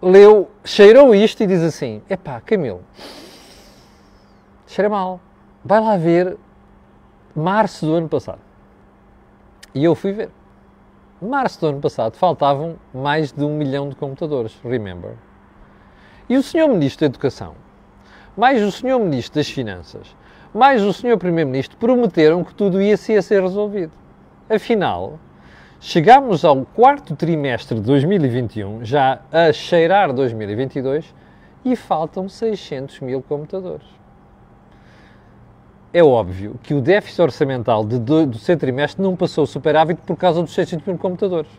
leu, 0.01 0.49
cheirou 0.63 1.13
isto 1.13 1.43
e 1.43 1.47
diz 1.47 1.61
assim: 1.61 2.01
Epá, 2.09 2.39
Camilo, 2.41 2.81
cheira 4.67 4.89
mal. 4.89 5.19
Vai 5.63 5.79
lá 5.81 5.97
ver 5.97 6.37
março 7.35 7.85
do 7.85 7.93
ano 7.93 8.09
passado. 8.09 8.39
E 9.73 9.83
eu 9.83 9.93
fui 9.93 10.11
ver. 10.11 10.29
Março 11.21 11.59
do 11.59 11.67
ano 11.67 11.81
passado 11.81 12.15
faltavam 12.15 12.77
mais 12.93 13.31
de 13.31 13.43
um 13.43 13.57
milhão 13.57 13.89
de 13.89 13.95
computadores, 13.95 14.57
remember? 14.63 15.15
E 16.29 16.37
o 16.37 16.43
senhor 16.43 16.69
Ministro 16.69 17.01
da 17.01 17.05
Educação, 17.07 17.55
mais 18.37 18.63
o 18.63 18.71
senhor 18.71 18.99
Ministro 18.99 19.35
das 19.35 19.49
Finanças, 19.49 20.15
mais 20.53 20.81
o 20.81 20.93
Sr. 20.93 21.17
Primeiro-Ministro 21.17 21.77
prometeram 21.77 22.43
que 22.43 22.53
tudo 22.53 22.81
ia 22.81 22.95
ser 22.95 23.41
resolvido. 23.41 23.91
Afinal, 24.49 25.19
chegámos 25.79 26.45
ao 26.45 26.65
quarto 26.65 27.15
trimestre 27.15 27.75
de 27.75 27.81
2021, 27.81 28.85
já 28.85 29.19
a 29.31 29.51
cheirar 29.51 30.13
2022, 30.13 31.13
e 31.65 31.75
faltam 31.75 32.29
600 32.29 33.01
mil 33.01 33.21
computadores. 33.21 33.85
É 35.91 36.03
óbvio 36.03 36.59
que 36.61 36.73
o 36.75 36.81
déficit 36.81 37.21
orçamental 37.21 37.83
de 37.83 37.97
do, 37.97 38.27
do 38.27 38.37
seu 38.37 38.55
trimestre 38.55 39.01
não 39.01 39.15
passou 39.15 39.47
superávit 39.47 39.99
por 40.05 40.15
causa 40.15 40.41
dos 40.43 40.53
600 40.53 40.85
mil 40.85 40.97
computadores. 40.97 41.49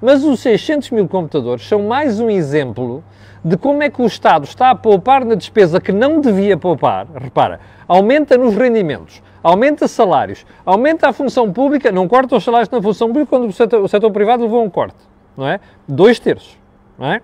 Mas 0.00 0.22
os 0.24 0.40
600 0.40 0.90
mil 0.90 1.08
computadores 1.08 1.66
são 1.66 1.82
mais 1.82 2.20
um 2.20 2.28
exemplo 2.28 3.02
de 3.42 3.56
como 3.56 3.82
é 3.82 3.88
que 3.88 4.02
o 4.02 4.06
Estado 4.06 4.44
está 4.44 4.70
a 4.70 4.74
poupar 4.74 5.24
na 5.24 5.34
despesa 5.34 5.80
que 5.80 5.90
não 5.90 6.20
devia 6.20 6.58
poupar. 6.58 7.06
Repara, 7.14 7.60
aumenta 7.88 8.36
nos 8.36 8.54
rendimentos, 8.54 9.22
aumenta 9.42 9.88
salários, 9.88 10.44
aumenta 10.64 11.08
a 11.08 11.12
função 11.14 11.50
pública, 11.50 11.90
não 11.90 12.06
corta 12.06 12.36
os 12.36 12.44
salários 12.44 12.68
na 12.68 12.82
função 12.82 13.08
pública 13.08 13.30
quando 13.30 13.48
o 13.48 13.52
setor, 13.52 13.82
o 13.82 13.88
setor 13.88 14.10
privado 14.10 14.42
levou 14.42 14.62
um 14.62 14.68
corte, 14.68 14.98
não 15.34 15.48
é? 15.48 15.60
Dois 15.88 16.18
terços, 16.18 16.58
não 16.98 17.06
é? 17.06 17.22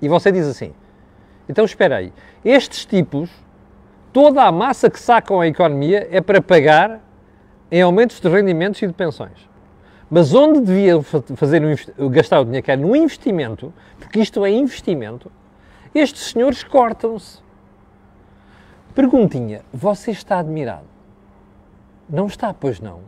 E 0.00 0.08
você 0.08 0.30
diz 0.30 0.46
assim, 0.46 0.72
então 1.48 1.64
espera 1.64 1.96
aí, 1.96 2.12
estes 2.44 2.84
tipos, 2.84 3.28
toda 4.12 4.42
a 4.44 4.52
massa 4.52 4.90
que 4.90 4.98
sacam 4.98 5.40
a 5.40 5.46
economia 5.46 6.08
é 6.10 6.20
para 6.20 6.40
pagar 6.40 7.00
em 7.70 7.82
aumentos 7.82 8.20
de 8.20 8.28
rendimentos 8.28 8.82
e 8.82 8.86
de 8.86 8.92
pensões. 8.92 9.48
Mas 10.10 10.34
onde 10.34 10.60
devia 10.60 11.00
fazer 11.02 11.62
gastar 12.10 12.40
o 12.40 12.44
dinheiro, 12.44 12.64
que 12.64 12.72
é 12.72 12.76
no 12.76 12.96
investimento, 12.96 13.72
porque 13.98 14.18
isto 14.18 14.44
é 14.44 14.50
investimento, 14.50 15.30
estes 15.94 16.30
senhores 16.30 16.64
cortam-se. 16.64 17.38
Perguntinha, 18.92 19.62
você 19.72 20.10
está 20.10 20.40
admirado? 20.40 20.86
Não 22.08 22.26
está, 22.26 22.52
pois 22.52 22.80
não. 22.80 23.00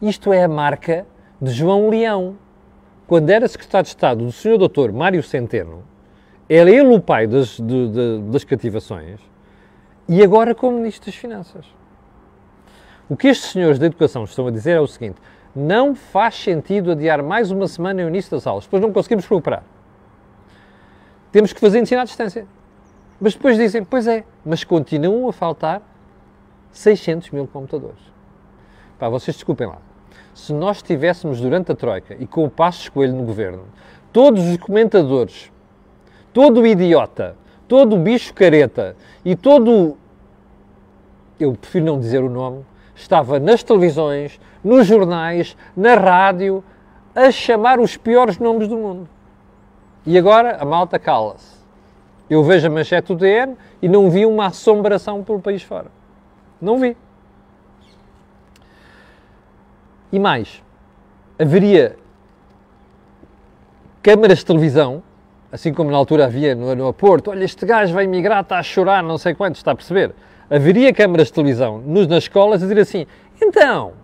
Isto 0.00 0.30
é 0.30 0.44
a 0.44 0.48
marca 0.48 1.06
de 1.40 1.50
João 1.50 1.88
Leão. 1.88 2.36
Quando 3.06 3.30
era 3.30 3.48
secretário 3.48 3.84
de 3.84 3.88
Estado 3.88 4.24
do 4.24 4.32
Sr. 4.32 4.58
Dr. 4.58 4.92
Mário 4.92 5.22
Centeno, 5.22 5.84
era 6.48 6.70
ele 6.70 6.94
o 6.94 7.00
pai 7.00 7.26
das, 7.26 7.56
de, 7.56 7.88
de, 7.88 8.18
das 8.30 8.44
cativações 8.44 9.18
e 10.08 10.22
agora 10.22 10.54
como 10.54 10.78
Ministro 10.78 11.06
das 11.06 11.14
Finanças. 11.14 11.66
O 13.08 13.16
que 13.16 13.28
estes 13.28 13.50
senhores 13.50 13.78
da 13.78 13.86
Educação 13.86 14.24
estão 14.24 14.46
a 14.46 14.50
dizer 14.50 14.76
é 14.76 14.80
o 14.80 14.86
seguinte: 14.86 15.20
não 15.54 15.94
faz 15.94 16.34
sentido 16.34 16.92
adiar 16.92 17.22
mais 17.22 17.50
uma 17.50 17.66
semana 17.68 18.04
o 18.04 18.08
início 18.08 18.30
das 18.30 18.46
aulas, 18.46 18.64
depois 18.64 18.82
não 18.82 18.92
conseguimos 18.92 19.24
recuperar. 19.24 19.62
Temos 21.30 21.52
que 21.52 21.60
fazer 21.60 21.80
ensino 21.80 22.00
à 22.00 22.04
distância. 22.04 22.46
Mas 23.20 23.34
depois 23.34 23.56
dizem, 23.56 23.82
pois 23.82 24.06
é, 24.06 24.24
mas 24.44 24.62
continuam 24.62 25.28
a 25.28 25.32
faltar 25.32 25.82
600 26.70 27.30
mil 27.30 27.46
computadores. 27.46 28.00
Pá, 28.98 29.08
vocês 29.08 29.36
desculpem 29.36 29.66
lá. 29.66 29.78
Se 30.34 30.52
nós 30.52 30.78
estivéssemos 30.78 31.40
durante 31.40 31.72
a 31.72 31.74
Troika 31.74 32.14
e 32.18 32.26
com 32.26 32.44
o 32.44 32.50
passo 32.50 32.82
escolho 32.82 33.14
no 33.14 33.24
governo, 33.24 33.64
todos 34.12 34.46
os 34.46 34.58
comentadores, 34.58 35.50
todo 36.32 36.60
o 36.60 36.66
idiota, 36.66 37.34
todo 37.68 37.96
bicho 37.96 38.32
careta 38.34 38.96
e 39.24 39.34
todo. 39.34 39.96
Eu 41.38 41.52
prefiro 41.52 41.84
não 41.84 41.98
dizer 41.98 42.22
o 42.22 42.30
nome. 42.30 42.64
Estava 42.94 43.38
nas 43.38 43.62
televisões, 43.62 44.40
nos 44.64 44.86
jornais, 44.86 45.56
na 45.76 45.94
rádio, 45.94 46.64
a 47.14 47.30
chamar 47.30 47.78
os 47.78 47.96
piores 47.96 48.38
nomes 48.38 48.68
do 48.68 48.76
mundo. 48.76 49.08
E 50.06 50.16
agora 50.16 50.56
a 50.58 50.64
malta 50.64 50.98
cala-se. 50.98 51.56
Eu 52.28 52.42
vejo 52.42 52.66
a 52.66 52.70
manchete 52.70 53.08
do 53.08 53.16
DN 53.16 53.56
e 53.80 53.88
não 53.88 54.10
vi 54.10 54.24
uma 54.24 54.46
assombração 54.46 55.22
pelo 55.22 55.40
país 55.40 55.62
fora. 55.62 55.90
Não 56.60 56.78
vi. 56.78 56.96
E 60.10 60.18
mais, 60.18 60.62
haveria 61.38 61.96
câmaras 64.02 64.38
de 64.38 64.46
televisão, 64.46 65.02
assim 65.56 65.72
como 65.72 65.90
na 65.90 65.96
altura 65.96 66.26
havia 66.26 66.54
no, 66.54 66.74
no 66.74 66.92
Porto, 66.92 67.30
olha, 67.30 67.42
este 67.42 67.64
gajo 67.64 67.94
vai 67.94 68.06
migrar, 68.06 68.42
está 68.42 68.58
a 68.58 68.62
chorar, 68.62 69.02
não 69.02 69.16
sei 69.16 69.34
quanto, 69.34 69.56
está 69.56 69.72
a 69.72 69.74
perceber? 69.74 70.14
Haveria 70.50 70.92
câmaras 70.92 71.28
de 71.28 71.32
televisão 71.32 71.78
nos, 71.78 72.06
nas 72.06 72.24
escolas 72.24 72.62
a 72.62 72.66
dizer 72.66 72.78
assim, 72.78 73.06
então, 73.42 73.94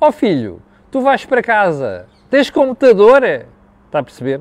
ó 0.00 0.08
oh 0.08 0.12
filho, 0.12 0.60
tu 0.90 1.00
vais 1.00 1.24
para 1.24 1.40
casa, 1.40 2.06
tens 2.28 2.50
computador? 2.50 3.22
Está 3.86 4.00
a 4.00 4.02
perceber? 4.02 4.40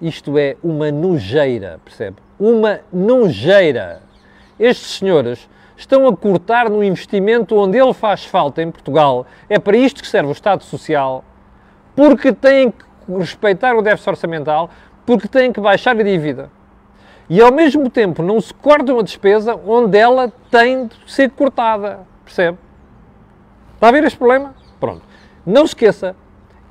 Isto 0.00 0.38
é 0.38 0.56
uma 0.62 0.92
nojeira, 0.92 1.80
percebe? 1.84 2.18
Uma 2.38 2.80
nojeira. 2.92 4.00
Estes 4.60 4.98
senhores 4.98 5.48
estão 5.76 6.06
a 6.06 6.16
cortar 6.16 6.70
no 6.70 6.84
investimento 6.84 7.56
onde 7.56 7.78
ele 7.78 7.92
faz 7.92 8.24
falta 8.24 8.62
em 8.62 8.70
Portugal. 8.70 9.26
É 9.48 9.58
para 9.58 9.76
isto 9.76 10.02
que 10.02 10.08
serve 10.08 10.28
o 10.28 10.32
Estado 10.32 10.62
Social, 10.62 11.24
porque 11.96 12.32
têm 12.32 12.70
que 12.70 12.86
respeitar 13.18 13.76
o 13.76 13.82
déficit 13.82 14.10
orçamental, 14.10 14.70
porque 15.06 15.28
têm 15.28 15.52
que 15.52 15.60
baixar 15.60 15.98
a 15.98 16.02
dívida. 16.02 16.50
E 17.30 17.40
ao 17.40 17.52
mesmo 17.52 17.88
tempo 17.88 18.22
não 18.22 18.40
se 18.40 18.52
corta 18.52 18.92
uma 18.92 19.02
despesa 19.02 19.58
onde 19.66 19.96
ela 19.96 20.32
tem 20.50 20.86
de 20.86 20.96
ser 21.06 21.30
cortada. 21.30 22.00
Percebe? 22.24 22.58
Está 23.74 23.88
a 23.88 23.92
ver 23.92 24.04
este 24.04 24.18
problema? 24.18 24.54
Pronto. 24.78 25.02
Não 25.44 25.64
esqueça, 25.64 26.16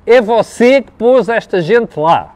é 0.06 0.20
você 0.20 0.82
que 0.82 0.92
pôs 0.92 1.28
esta 1.28 1.60
gente 1.60 1.98
lá. 1.98 2.34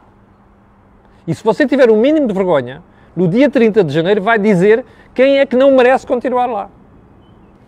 E 1.26 1.35
se 1.35 1.45
você 1.45 1.66
tiver 1.66 1.90
o 1.90 1.95
um 1.95 2.00
mínimo 2.00 2.26
de 2.26 2.35
vergonha, 2.35 2.83
no 3.14 3.28
dia 3.28 3.49
30 3.49 3.85
de 3.85 3.92
janeiro 3.92 4.23
vai 4.23 4.38
dizer 4.38 4.85
quem 5.14 5.38
é 5.38 5.47
que 5.47 5.57
não 5.57 5.71
merece 5.73 6.07
continuar 6.07 6.47
lá. 6.47 6.71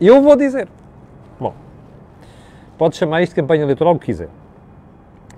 Eu 0.01 0.21
vou 0.23 0.37
dizer. 0.37 0.69
Bom, 1.39 1.55
pode 2.79 2.97
chamar 2.97 3.23
isto 3.23 3.35
de 3.35 3.41
campanha 3.41 3.63
eleitoral 3.63 3.95
o 3.95 3.99
que 3.99 4.07
quiser. 4.07 4.29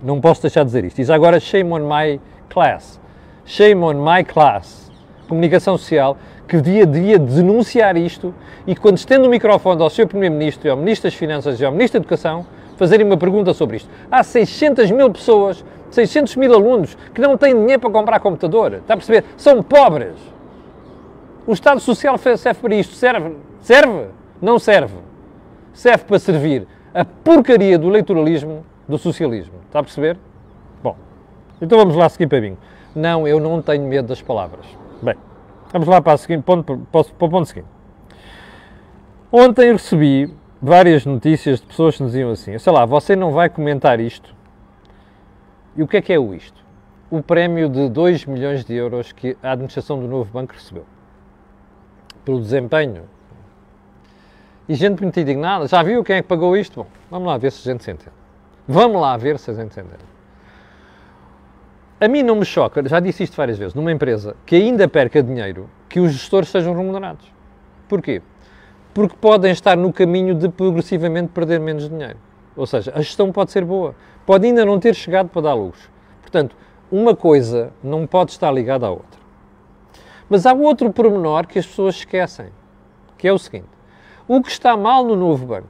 Não 0.03 0.21
posso 0.21 0.43
deixar 0.43 0.61
de 0.61 0.67
dizer 0.67 0.85
isto. 0.85 1.01
E 1.01 1.05
já 1.05 1.15
agora, 1.15 1.41
shame 1.41 1.73
on 1.73 1.81
my 1.81 2.21
class. 2.49 3.01
Shame 3.45 3.83
on 3.83 3.95
my 3.95 4.25
class. 4.25 4.91
Comunicação 5.29 5.77
social 5.79 6.17
que 6.47 6.61
devia, 6.61 7.19
denunciar 7.19 7.97
isto 7.97 8.35
e 8.67 8.77
quando 8.77 8.99
estendo 8.99 9.27
o 9.27 9.31
microfone 9.31 9.83
ao 9.83 9.91
Sr. 9.91 10.07
Primeiro-Ministro 10.07 10.69
e 10.69 10.71
ao 10.71 10.77
Ministro 10.77 11.11
das 11.11 11.19
Finanças 11.19 11.61
e 11.61 11.65
ao 11.65 11.73
Ministro 11.73 11.99
da 11.99 12.03
Educação, 12.05 12.47
fazerem 12.77 13.07
uma 13.07 13.17
pergunta 13.17 13.55
sobre 13.55 13.79
isto. 13.79 13.89
Há 14.11 14.23
600 14.23 14.91
mil 14.91 15.11
pessoas, 15.11 15.65
600 15.91 16.37
mil 16.37 16.53
alunos 16.53 16.97
que 17.15 17.21
não 17.21 17.37
têm 17.37 17.55
dinheiro 17.55 17.81
para 17.81 17.91
comprar 17.91 18.21
computador. 18.21 18.75
Está 18.75 18.95
a 18.95 18.97
perceber? 18.97 19.25
São 19.37 19.63
pobres. 19.63 20.15
O 21.47 21.53
Estado 21.53 21.81
Social 21.81 22.17
serve 22.19 22.61
para 22.61 22.75
isto. 22.75 22.95
Serve? 22.95 23.37
Serve? 23.61 24.07
Não 24.41 24.59
serve. 24.59 24.97
Serve 25.73 26.05
para 26.05 26.19
servir 26.19 26.67
a 26.93 27.05
porcaria 27.05 27.79
do 27.79 27.89
eleitoralismo 27.89 28.65
do 28.89 28.99
socialismo. 28.99 29.55
Está 29.67 29.81
a 29.81 29.83
perceber? 29.83 30.17
Então 31.61 31.79
vamos 31.79 31.97
lá 31.97 32.09
seguir 32.09 32.27
para 32.27 32.41
mim. 32.41 32.57
Não, 32.95 33.27
eu 33.27 33.41
não 33.41 33.61
tenho 33.61 33.85
medo 33.87 34.09
das 34.09 34.23
palavras. 34.23 34.67
Bem, 35.03 35.17
vamos 35.73 35.89
lá 35.89 36.01
para, 36.01 36.17
seguinte, 36.17 36.43
ponto, 36.43 36.87
para 36.91 37.01
o 37.01 37.31
ponto 37.31 37.47
seguinte. 37.47 37.69
Ontem 39.33 39.73
recebi 39.73 40.33
várias 40.63 41.05
notícias 41.05 41.61
de 41.61 41.67
pessoas 41.67 41.97
que 41.97 42.05
diziam 42.05 42.31
assim: 42.31 42.57
sei 42.59 42.73
lá, 42.73 42.85
você 42.87 43.17
não 43.17 43.33
vai 43.33 43.49
comentar 43.49 43.99
isto. 43.99 44.35
E 45.77 45.83
o 45.83 45.89
que 45.89 45.97
é 45.97 46.03
que 46.03 46.13
é 46.13 46.19
o 46.19 46.33
isto? 46.35 46.63
O 47.11 47.23
prémio 47.23 47.69
de 47.69 47.89
2 47.89 48.27
milhões 48.27 48.65
de 48.65 48.75
euros 48.75 49.13
que 49.13 49.37
a 49.43 49.53
administração 49.53 49.99
do 49.99 50.07
novo 50.07 50.31
banco 50.33 50.53
recebeu 50.53 50.85
pelo 52.25 52.41
desempenho. 52.41 53.03
E 54.69 54.75
gente 54.75 55.03
muito 55.03 55.19
indignada. 55.21 55.67
Já 55.69 55.83
viu 55.83 56.03
quem 56.03 56.17
é 56.17 56.23
que 56.23 56.29
pagou 56.29 56.57
isto? 56.57 56.83
Bom, 56.83 56.87
vamos 57.11 57.29
lá 57.29 57.37
ver 57.37 57.53
se 57.53 57.69
a 57.69 57.73
gente 57.73 57.85
se 57.85 57.91
entende. 57.91 58.13
Vamos 58.67 59.01
lá 59.01 59.17
ver 59.17 59.39
se 59.39 59.51
a 59.51 59.55
gente 59.55 59.75
se 59.75 59.81
entende. 59.81 60.14
A 62.01 62.09
mim 62.09 62.25
não 62.25 62.35
me 62.35 62.45
choca, 62.45 62.87
já 62.89 62.99
disse 62.99 63.23
isto 63.23 63.37
várias 63.37 63.57
vezes, 63.57 63.73
numa 63.73 63.93
empresa 63.93 64.35
que 64.45 64.57
ainda 64.57 64.89
perca 64.89 65.23
dinheiro, 65.23 65.71
que 65.89 66.01
os 66.01 66.13
gestores 66.13 66.49
sejam 66.49 66.75
remunerados. 66.75 67.33
Porquê? 67.89 68.21
Porque 68.93 69.17
podem 69.21 69.53
estar 69.53 69.77
no 69.77 69.93
caminho 69.93 70.35
de 70.35 70.49
progressivamente 70.49 71.29
perder 71.29 71.61
menos 71.61 71.89
dinheiro. 71.89 72.19
Ou 72.57 72.67
seja, 72.67 72.93
a 72.95 72.99
gestão 73.01 73.31
pode 73.31 73.53
ser 73.53 73.65
boa, 73.65 73.95
pode 74.27 74.47
ainda 74.47 74.65
não 74.65 74.81
ter 74.81 74.95
chegado 74.95 75.29
para 75.29 75.43
dar 75.43 75.55
luz. 75.55 75.89
Portanto, 76.21 76.57
uma 76.91 77.15
coisa 77.15 77.73
não 77.83 78.07
pode 78.07 78.33
estar 78.33 78.51
ligada 78.51 78.87
à 78.87 78.91
outra. 78.91 79.21
Mas 80.29 80.47
há 80.47 80.53
outro 80.53 80.93
pormenor 80.93 81.47
que 81.47 81.59
as 81.61 81.67
pessoas 81.67 81.97
esquecem, 81.97 82.47
que 83.17 83.29
é 83.29 83.33
o 83.33 83.39
seguinte: 83.39 83.69
o 84.27 84.43
que 84.43 84.51
está 84.51 84.77
mal 84.77 85.05
no 85.05 85.15
novo 85.15 85.47
banco 85.47 85.69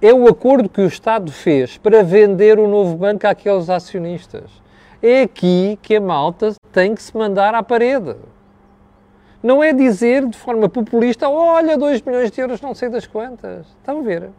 é 0.00 0.12
o 0.12 0.28
acordo 0.28 0.68
que 0.68 0.80
o 0.80 0.86
Estado 0.86 1.32
fez 1.32 1.78
para 1.78 2.02
vender 2.02 2.58
o 2.58 2.68
novo 2.68 2.96
banco 2.96 3.26
àqueles 3.26 3.70
acionistas. 3.70 4.61
É 5.02 5.22
aqui 5.22 5.76
que 5.82 5.96
a 5.96 6.00
malta 6.00 6.54
tem 6.70 6.94
que 6.94 7.02
se 7.02 7.16
mandar 7.16 7.56
à 7.56 7.62
parede. 7.62 8.14
Não 9.42 9.60
é 9.60 9.72
dizer 9.72 10.24
de 10.28 10.38
forma 10.38 10.68
populista, 10.68 11.28
olha, 11.28 11.76
2 11.76 12.02
milhões 12.02 12.30
de 12.30 12.40
euros, 12.40 12.60
não 12.60 12.72
sei 12.72 12.88
das 12.88 13.04
quantas. 13.04 13.66
Estão 13.66 13.98
a 13.98 14.02
ver? 14.02 14.30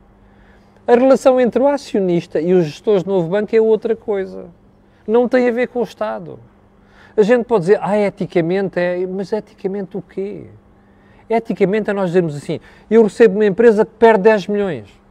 A 0.87 0.95
relação 0.95 1.39
entre 1.41 1.61
o 1.61 1.67
acionista 1.67 2.39
e 2.39 2.53
os 2.53 2.63
gestores 2.63 3.03
do 3.03 3.11
novo 3.11 3.27
banco 3.27 3.53
é 3.53 3.59
outra 3.59 3.93
coisa. 3.93 4.45
Não 5.05 5.27
tem 5.27 5.49
a 5.49 5.51
ver 5.51 5.67
com 5.67 5.79
o 5.79 5.83
Estado. 5.83 6.39
A 7.17 7.21
gente 7.21 7.43
pode 7.43 7.65
dizer, 7.65 7.79
ah, 7.81 7.97
eticamente 7.97 8.79
é, 8.79 9.05
mas 9.05 9.33
eticamente 9.33 9.97
o 9.97 10.01
quê? 10.01 10.45
Eticamente 11.29 11.89
é 11.89 11.93
nós 11.93 12.07
dizermos 12.07 12.37
assim, 12.37 12.61
eu 12.89 13.03
recebo 13.03 13.35
uma 13.35 13.45
empresa 13.45 13.85
que 13.85 13.91
perde 13.99 14.23
10 14.23 14.47
milhões. 14.47 15.02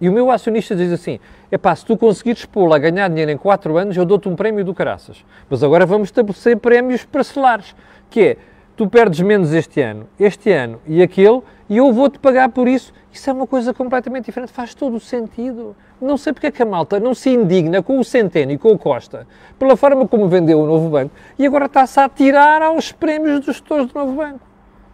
E 0.00 0.08
o 0.08 0.12
meu 0.12 0.30
acionista 0.30 0.74
diz 0.74 0.90
assim, 0.92 1.20
epá, 1.52 1.76
se 1.76 1.84
tu 1.84 1.96
conseguires 1.96 2.46
pô-la 2.46 2.76
a 2.76 2.78
ganhar 2.78 3.08
dinheiro 3.08 3.30
em 3.30 3.36
4 3.36 3.76
anos, 3.76 3.96
eu 3.96 4.04
dou-te 4.04 4.28
um 4.28 4.34
prémio 4.34 4.64
do 4.64 4.74
caraças. 4.74 5.24
Mas 5.48 5.62
agora 5.62 5.84
vamos 5.84 6.08
estabelecer 6.08 6.56
prémios 6.56 7.04
parcelares, 7.04 7.74
que 8.08 8.20
é, 8.20 8.36
tu 8.76 8.88
perdes 8.88 9.20
menos 9.20 9.52
este 9.52 9.80
ano, 9.82 10.08
este 10.18 10.50
ano 10.50 10.80
e 10.86 11.02
aquele, 11.02 11.42
e 11.68 11.76
eu 11.76 11.92
vou-te 11.92 12.18
pagar 12.18 12.48
por 12.48 12.66
isso. 12.66 12.94
Isso 13.12 13.28
é 13.28 13.32
uma 13.32 13.46
coisa 13.46 13.74
completamente 13.74 14.24
diferente, 14.24 14.50
faz 14.50 14.74
todo 14.74 14.96
o 14.96 15.00
sentido. 15.00 15.76
Não 16.00 16.16
sei 16.16 16.32
porque 16.32 16.46
é 16.46 16.50
que 16.50 16.62
a 16.62 16.66
malta 16.66 16.98
não 16.98 17.12
se 17.12 17.28
indigna 17.28 17.82
com 17.82 17.98
o 17.98 18.04
Centeno 18.04 18.52
e 18.52 18.58
com 18.58 18.72
o 18.72 18.78
Costa 18.78 19.26
pela 19.58 19.76
forma 19.76 20.08
como 20.08 20.26
vendeu 20.28 20.60
o 20.60 20.66
novo 20.66 20.88
banco 20.88 21.12
e 21.38 21.46
agora 21.46 21.66
está-se 21.66 22.00
a 22.00 22.08
tirar 22.08 22.62
aos 22.62 22.90
prémios 22.90 23.40
dos 23.40 23.56
gestores 23.56 23.86
do 23.88 23.98
novo 23.98 24.12
banco. 24.12 24.40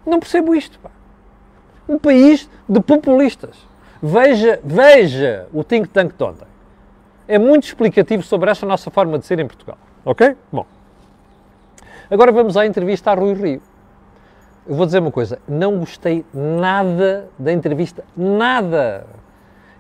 Não 0.05 0.19
percebo 0.19 0.55
isto. 0.55 0.81
Pá. 0.81 0.91
Um 1.89 1.99
país 1.99 2.51
de 2.69 2.81
populistas. 2.81 3.66
Veja, 4.03 4.61
veja 4.63 5.47
o 5.53 5.65
think 5.65 5.89
tank 5.89 6.15
de 6.17 6.25
ontem. 6.25 6.47
É 7.27 7.39
muito 7.39 7.65
explicativo 7.65 8.23
sobre 8.23 8.51
esta 8.51 8.67
nossa 8.67 8.91
forma 8.91 9.19
de 9.19 9.27
ser 9.27 9.39
em 9.39 9.47
Portugal. 9.47 9.79
Ok? 10.05 10.37
Bom. 10.53 10.65
Agora 12.11 12.31
vamos 12.31 12.57
à 12.57 12.65
entrevista 12.65 13.11
a 13.11 13.15
Rui 13.15 13.35
Rio. 13.35 13.63
Eu 14.67 14.75
vou 14.75 14.87
dizer 14.87 14.99
uma 14.99 15.11
coisa, 15.11 15.39
não 15.49 15.79
gostei 15.79 16.25
nada 16.33 17.29
da 17.39 17.53
entrevista, 17.53 18.05
nada. 18.17 19.07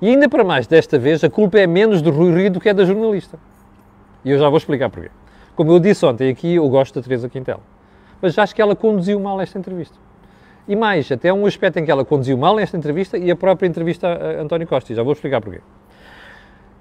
E 0.00 0.09
ainda 0.09 0.29
para 0.29 0.44
mais, 0.44 0.66
desta 0.66 0.98
vez, 0.98 1.22
a 1.24 1.31
culpa 1.31 1.59
é 1.59 1.66
menos 1.66 2.02
do 2.02 2.11
Rui 2.11 2.33
Rio 2.33 2.50
do 2.50 2.61
que 2.61 2.68
é 2.68 2.74
da 2.74 2.85
jornalista. 2.85 3.38
E 4.24 4.31
eu 4.31 4.38
já 4.38 4.48
vou 4.48 4.59
explicar 4.59 4.90
porquê. 4.90 5.11
Como 5.55 5.72
eu 5.72 5.79
disse 5.79 6.05
ontem 6.05 6.29
aqui, 6.29 6.55
eu 6.55 6.68
gosto 6.68 6.94
da 6.94 7.02
Teresa 7.02 7.29
Quintela. 7.29 7.61
Mas 8.20 8.37
acho 8.38 8.55
que 8.55 8.61
ela 8.61 8.74
conduziu 8.74 9.18
mal 9.20 9.40
esta 9.40 9.59
entrevista. 9.59 9.96
E 10.68 10.74
mais, 10.74 11.11
até 11.12 11.33
um 11.33 11.46
aspecto 11.46 11.79
em 11.79 11.85
que 11.85 11.90
ela 11.90 12.05
conduziu 12.05 12.37
mal 12.37 12.59
esta 12.59 12.76
entrevista 12.76 13.16
e 13.16 13.31
a 13.31 13.37
própria 13.37 13.68
entrevista 13.68 14.09
a 14.09 14.42
António 14.42 14.66
Costa. 14.66 14.92
E 14.92 14.96
já 14.96 15.02
vou 15.02 15.12
explicar 15.12 15.40
porquê. 15.40 15.61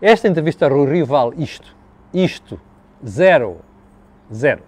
Esta 0.02 0.28
entrevista 0.28 0.66
a 0.66 0.70
Rui 0.70 0.92
Rio 0.92 1.06
vale 1.06 1.42
isto. 1.42 1.76
Isto. 2.14 2.60
Zero. 3.06 3.58
Zero. 4.34 4.64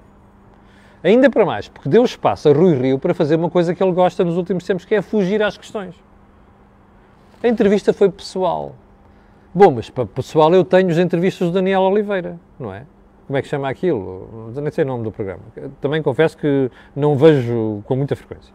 Ainda 1.04 1.30
para 1.30 1.46
mais, 1.46 1.68
porque 1.68 1.90
deu 1.90 2.04
espaço 2.04 2.50
a 2.50 2.54
Rui 2.54 2.76
Rio 2.76 3.00
para 3.00 3.14
fazer 3.14 3.36
uma 3.36 3.50
coisa 3.50 3.74
que 3.74 3.82
ele 3.82 3.92
gosta 3.92 4.24
nos 4.24 4.38
últimos 4.38 4.64
tempos, 4.64 4.84
que 4.84 4.96
é 4.96 5.02
fugir 5.02 5.42
às 5.42 5.58
questões. 5.58 5.96
A 7.42 7.48
entrevista 7.48 7.94
foi 7.94 8.10
pessoal. 8.10 8.76
Bom, 9.54 9.72
mas 9.72 9.90
para 9.90 10.06
pessoal 10.06 10.54
eu 10.54 10.64
tenho 10.64 10.90
as 10.90 10.98
entrevistas 10.98 11.48
do 11.48 11.54
Daniel 11.54 11.82
Oliveira, 11.82 12.40
não 12.60 12.74
é? 12.74 12.86
Como 13.26 13.38
é 13.38 13.42
que 13.42 13.48
chama 13.48 13.70
aquilo? 13.70 14.52
Nem 14.56 14.72
sei 14.72 14.84
o 14.84 14.88
nome 14.88 15.04
do 15.04 15.12
programa. 15.12 15.42
Também 15.82 16.02
confesso 16.02 16.38
que 16.38 16.72
não 16.96 17.16
vejo 17.16 17.82
com 17.86 17.96
muita 17.96 18.16
frequência. 18.16 18.54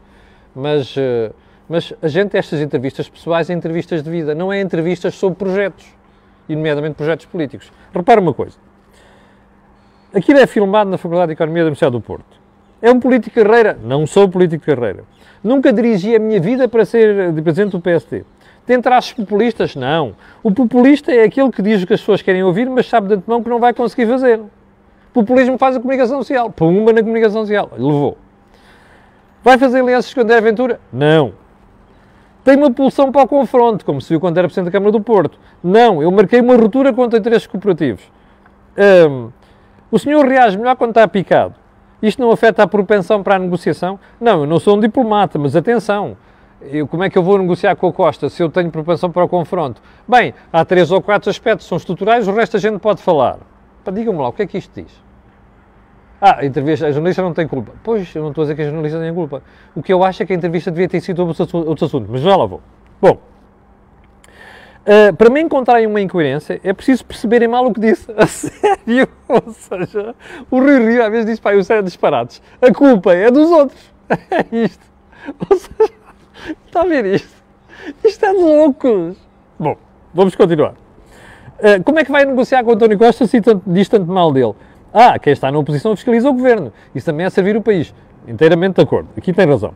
Mas, 0.54 0.94
eh, 0.96 1.32
mas 1.68 1.92
a 2.02 2.08
gente, 2.08 2.36
estas 2.36 2.60
entrevistas 2.60 3.08
pessoais, 3.08 3.48
é 3.48 3.54
entrevistas 3.54 4.02
de 4.02 4.10
vida, 4.10 4.34
não 4.34 4.52
é 4.52 4.60
entrevistas 4.60 5.14
sobre 5.14 5.38
projetos, 5.38 5.86
e 6.48 6.56
nomeadamente 6.56 6.94
projetos 6.94 7.26
políticos. 7.26 7.72
Repara 7.94 8.20
uma 8.20 8.34
coisa. 8.34 8.56
Aquilo 10.14 10.38
é 10.38 10.46
filmado 10.46 10.90
na 10.90 10.98
Faculdade 10.98 11.28
de 11.28 11.32
Economia 11.32 11.62
da 11.62 11.66
Universidade 11.68 11.92
do 11.92 12.00
Porto. 12.00 12.40
É 12.80 12.90
um 12.90 13.00
político 13.00 13.38
de 13.38 13.44
carreira? 13.44 13.78
Não 13.82 14.06
sou 14.06 14.28
político 14.28 14.66
de 14.66 14.74
carreira. 14.74 15.04
Nunca 15.42 15.72
dirigi 15.72 16.14
a 16.14 16.18
minha 16.18 16.40
vida 16.40 16.68
para 16.68 16.84
ser 16.84 17.32
presidente 17.42 17.72
do 17.72 17.80
PSD. 17.80 18.24
Tem 18.66 18.80
traços 18.80 19.12
populistas? 19.12 19.74
Não. 19.74 20.14
O 20.42 20.52
populista 20.52 21.10
é 21.10 21.24
aquele 21.24 21.50
que 21.50 21.62
diz 21.62 21.82
o 21.82 21.86
que 21.86 21.94
as 21.94 22.00
pessoas 22.00 22.22
querem 22.22 22.42
ouvir, 22.42 22.68
mas 22.68 22.86
sabe 22.86 23.08
de 23.08 23.14
antemão 23.14 23.42
que 23.42 23.48
não 23.48 23.58
vai 23.58 23.72
conseguir 23.72 24.06
fazer. 24.06 24.40
Populismo 25.12 25.58
faz 25.58 25.76
a 25.76 25.80
comunicação 25.80 26.18
social. 26.18 26.50
Pumba 26.50 26.92
na 26.92 27.00
comunicação 27.00 27.42
social. 27.42 27.70
Levou. 27.72 28.18
Vai 29.42 29.58
fazer 29.58 29.80
alianças 29.80 30.14
com 30.14 30.20
André 30.20 30.40
Ventura? 30.40 30.80
Não. 30.92 31.32
Tem 32.44 32.56
uma 32.56 32.70
pulsão 32.70 33.10
para 33.10 33.22
o 33.22 33.28
confronto, 33.28 33.84
como 33.84 34.00
se 34.00 34.08
viu 34.08 34.20
quando 34.20 34.38
era 34.38 34.46
Presidente 34.46 34.66
da 34.66 34.70
Câmara 34.72 34.92
do 34.92 35.00
Porto? 35.00 35.38
Não. 35.62 36.02
Eu 36.02 36.10
marquei 36.10 36.40
uma 36.40 36.56
ruptura 36.56 36.92
contra 36.92 37.18
interesses 37.18 37.46
cooperativos. 37.46 38.02
Um, 39.08 39.30
o 39.90 39.98
senhor 39.98 40.24
reage 40.26 40.56
melhor 40.56 40.76
quando 40.76 40.90
está 40.90 41.06
picado. 41.06 41.54
Isto 42.00 42.22
não 42.22 42.30
afeta 42.30 42.62
a 42.62 42.66
propensão 42.66 43.22
para 43.22 43.36
a 43.36 43.38
negociação? 43.38 43.98
Não, 44.20 44.40
eu 44.40 44.46
não 44.46 44.58
sou 44.58 44.76
um 44.76 44.80
diplomata, 44.80 45.38
mas 45.38 45.54
atenção. 45.54 46.16
Eu, 46.60 46.86
como 46.86 47.02
é 47.02 47.10
que 47.10 47.18
eu 47.18 47.22
vou 47.22 47.38
negociar 47.38 47.74
com 47.74 47.88
a 47.88 47.92
Costa 47.92 48.28
se 48.28 48.42
eu 48.42 48.48
tenho 48.48 48.70
propensão 48.70 49.10
para 49.10 49.24
o 49.24 49.28
confronto? 49.28 49.82
Bem, 50.06 50.34
há 50.52 50.64
três 50.64 50.92
ou 50.92 51.02
quatro 51.02 51.28
aspectos 51.30 51.66
que 51.66 51.68
são 51.68 51.78
estruturais, 51.78 52.28
o 52.28 52.32
resto 52.32 52.56
a 52.56 52.60
gente 52.60 52.78
pode 52.78 53.02
falar. 53.02 53.38
Digam-me 53.92 54.20
lá, 54.20 54.28
o 54.28 54.32
que 54.32 54.42
é 54.42 54.46
que 54.46 54.58
isto 54.58 54.80
diz? 54.80 55.01
Ah, 56.24 56.46
entrevista, 56.46 56.86
a 56.86 56.92
jornalista 56.92 57.20
não 57.20 57.34
tem 57.34 57.48
culpa. 57.48 57.72
Pois, 57.82 58.14
eu 58.14 58.22
não 58.22 58.28
estou 58.28 58.42
a 58.42 58.44
dizer 58.44 58.54
que 58.54 58.62
a 58.62 58.66
jornalista 58.66 59.00
tem 59.00 59.12
culpa. 59.12 59.42
O 59.74 59.82
que 59.82 59.92
eu 59.92 60.04
acho 60.04 60.22
é 60.22 60.26
que 60.26 60.32
a 60.32 60.36
entrevista 60.36 60.70
devia 60.70 60.88
ter 60.88 61.00
sido 61.00 61.18
outros 61.20 61.82
assuntos, 61.82 62.08
mas 62.08 62.20
já 62.20 62.36
lá 62.36 62.46
vou. 62.46 62.60
Bom, 63.00 63.18
uh, 64.86 65.16
para 65.16 65.28
me 65.28 65.40
encontrarem 65.40 65.84
uma 65.84 66.00
incoerência, 66.00 66.60
é 66.62 66.72
preciso 66.72 67.04
perceberem 67.04 67.48
mal 67.48 67.66
o 67.66 67.74
que 67.74 67.80
disse. 67.80 68.08
A 68.16 68.28
sério? 68.28 69.08
Ou 69.26 69.52
seja, 69.52 70.14
o 70.48 70.60
Rui 70.60 70.78
Rio 70.92 71.04
às 71.04 71.10
vezes 71.10 71.26
diz, 71.26 71.40
pá, 71.40 71.54
eu 71.54 71.64
sei 71.64 71.82
disparados. 71.82 72.40
A 72.60 72.72
culpa 72.72 73.12
é 73.12 73.28
dos 73.28 73.50
outros. 73.50 73.92
É 74.30 74.56
isto. 74.56 74.86
Ou 75.50 75.56
seja, 75.56 75.92
está 76.66 76.82
a 76.82 76.86
ver 76.86 77.04
isto? 77.06 77.42
Isto 78.04 78.26
é 78.26 78.32
de 78.32 78.38
loucos. 78.38 79.16
Bom, 79.58 79.76
vamos 80.14 80.36
continuar. 80.36 80.74
Uh, 81.58 81.82
como 81.84 81.98
é 81.98 82.04
que 82.04 82.12
vai 82.12 82.24
negociar 82.24 82.62
com 82.62 82.70
o 82.70 82.74
António 82.74 82.98
Costa 82.98 83.26
se 83.26 83.40
diz 83.66 83.88
tanto 83.88 84.06
mal 84.06 84.32
dele? 84.32 84.54
Ah, 84.92 85.18
quem 85.18 85.32
está 85.32 85.50
na 85.50 85.58
oposição 85.58 85.96
fiscaliza 85.96 86.28
o 86.28 86.34
governo. 86.34 86.72
Isso 86.94 87.06
também 87.06 87.24
é 87.24 87.30
servir 87.30 87.56
o 87.56 87.62
país. 87.62 87.94
Inteiramente 88.28 88.76
de 88.76 88.82
acordo. 88.82 89.08
Aqui 89.16 89.32
tem 89.32 89.46
razão. 89.46 89.74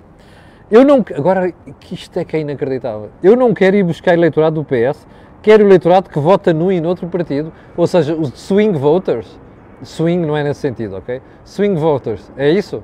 Eu 0.70 0.84
não. 0.84 1.04
Agora, 1.14 1.52
que 1.80 1.94
isto 1.94 2.18
é 2.18 2.24
que 2.24 2.36
é 2.36 2.40
inacreditável. 2.40 3.10
Eu 3.22 3.36
não 3.36 3.54
quero 3.54 3.76
ir 3.76 3.82
buscar 3.84 4.14
eleitorado 4.14 4.60
do 4.60 4.64
PS, 4.64 5.06
quero 5.40 5.64
eleitorado 5.64 6.10
que 6.10 6.18
vota 6.18 6.52
no 6.52 6.72
e 6.72 6.80
noutro 6.80 7.06
partido, 7.06 7.52
ou 7.76 7.86
seja, 7.86 8.14
os 8.14 8.30
swing 8.34 8.76
voters. 8.76 9.38
Swing 9.82 10.26
não 10.26 10.36
é 10.36 10.42
nesse 10.42 10.60
sentido, 10.60 10.96
ok? 10.96 11.22
Swing 11.44 11.78
voters. 11.78 12.30
É 12.36 12.50
isso? 12.50 12.82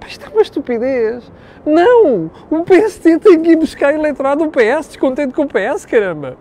Pá, 0.00 0.08
isto 0.08 0.26
é 0.26 0.28
uma 0.28 0.42
estupidez. 0.42 1.30
Não! 1.64 2.30
O 2.50 2.64
PSD 2.64 3.18
tem 3.18 3.40
que 3.40 3.52
ir 3.52 3.56
buscar 3.56 3.94
eleitorado 3.94 4.44
do 4.44 4.50
PS, 4.50 4.88
descontente 4.88 5.32
com 5.32 5.42
o 5.42 5.46
PS, 5.46 5.86
caramba. 5.86 6.36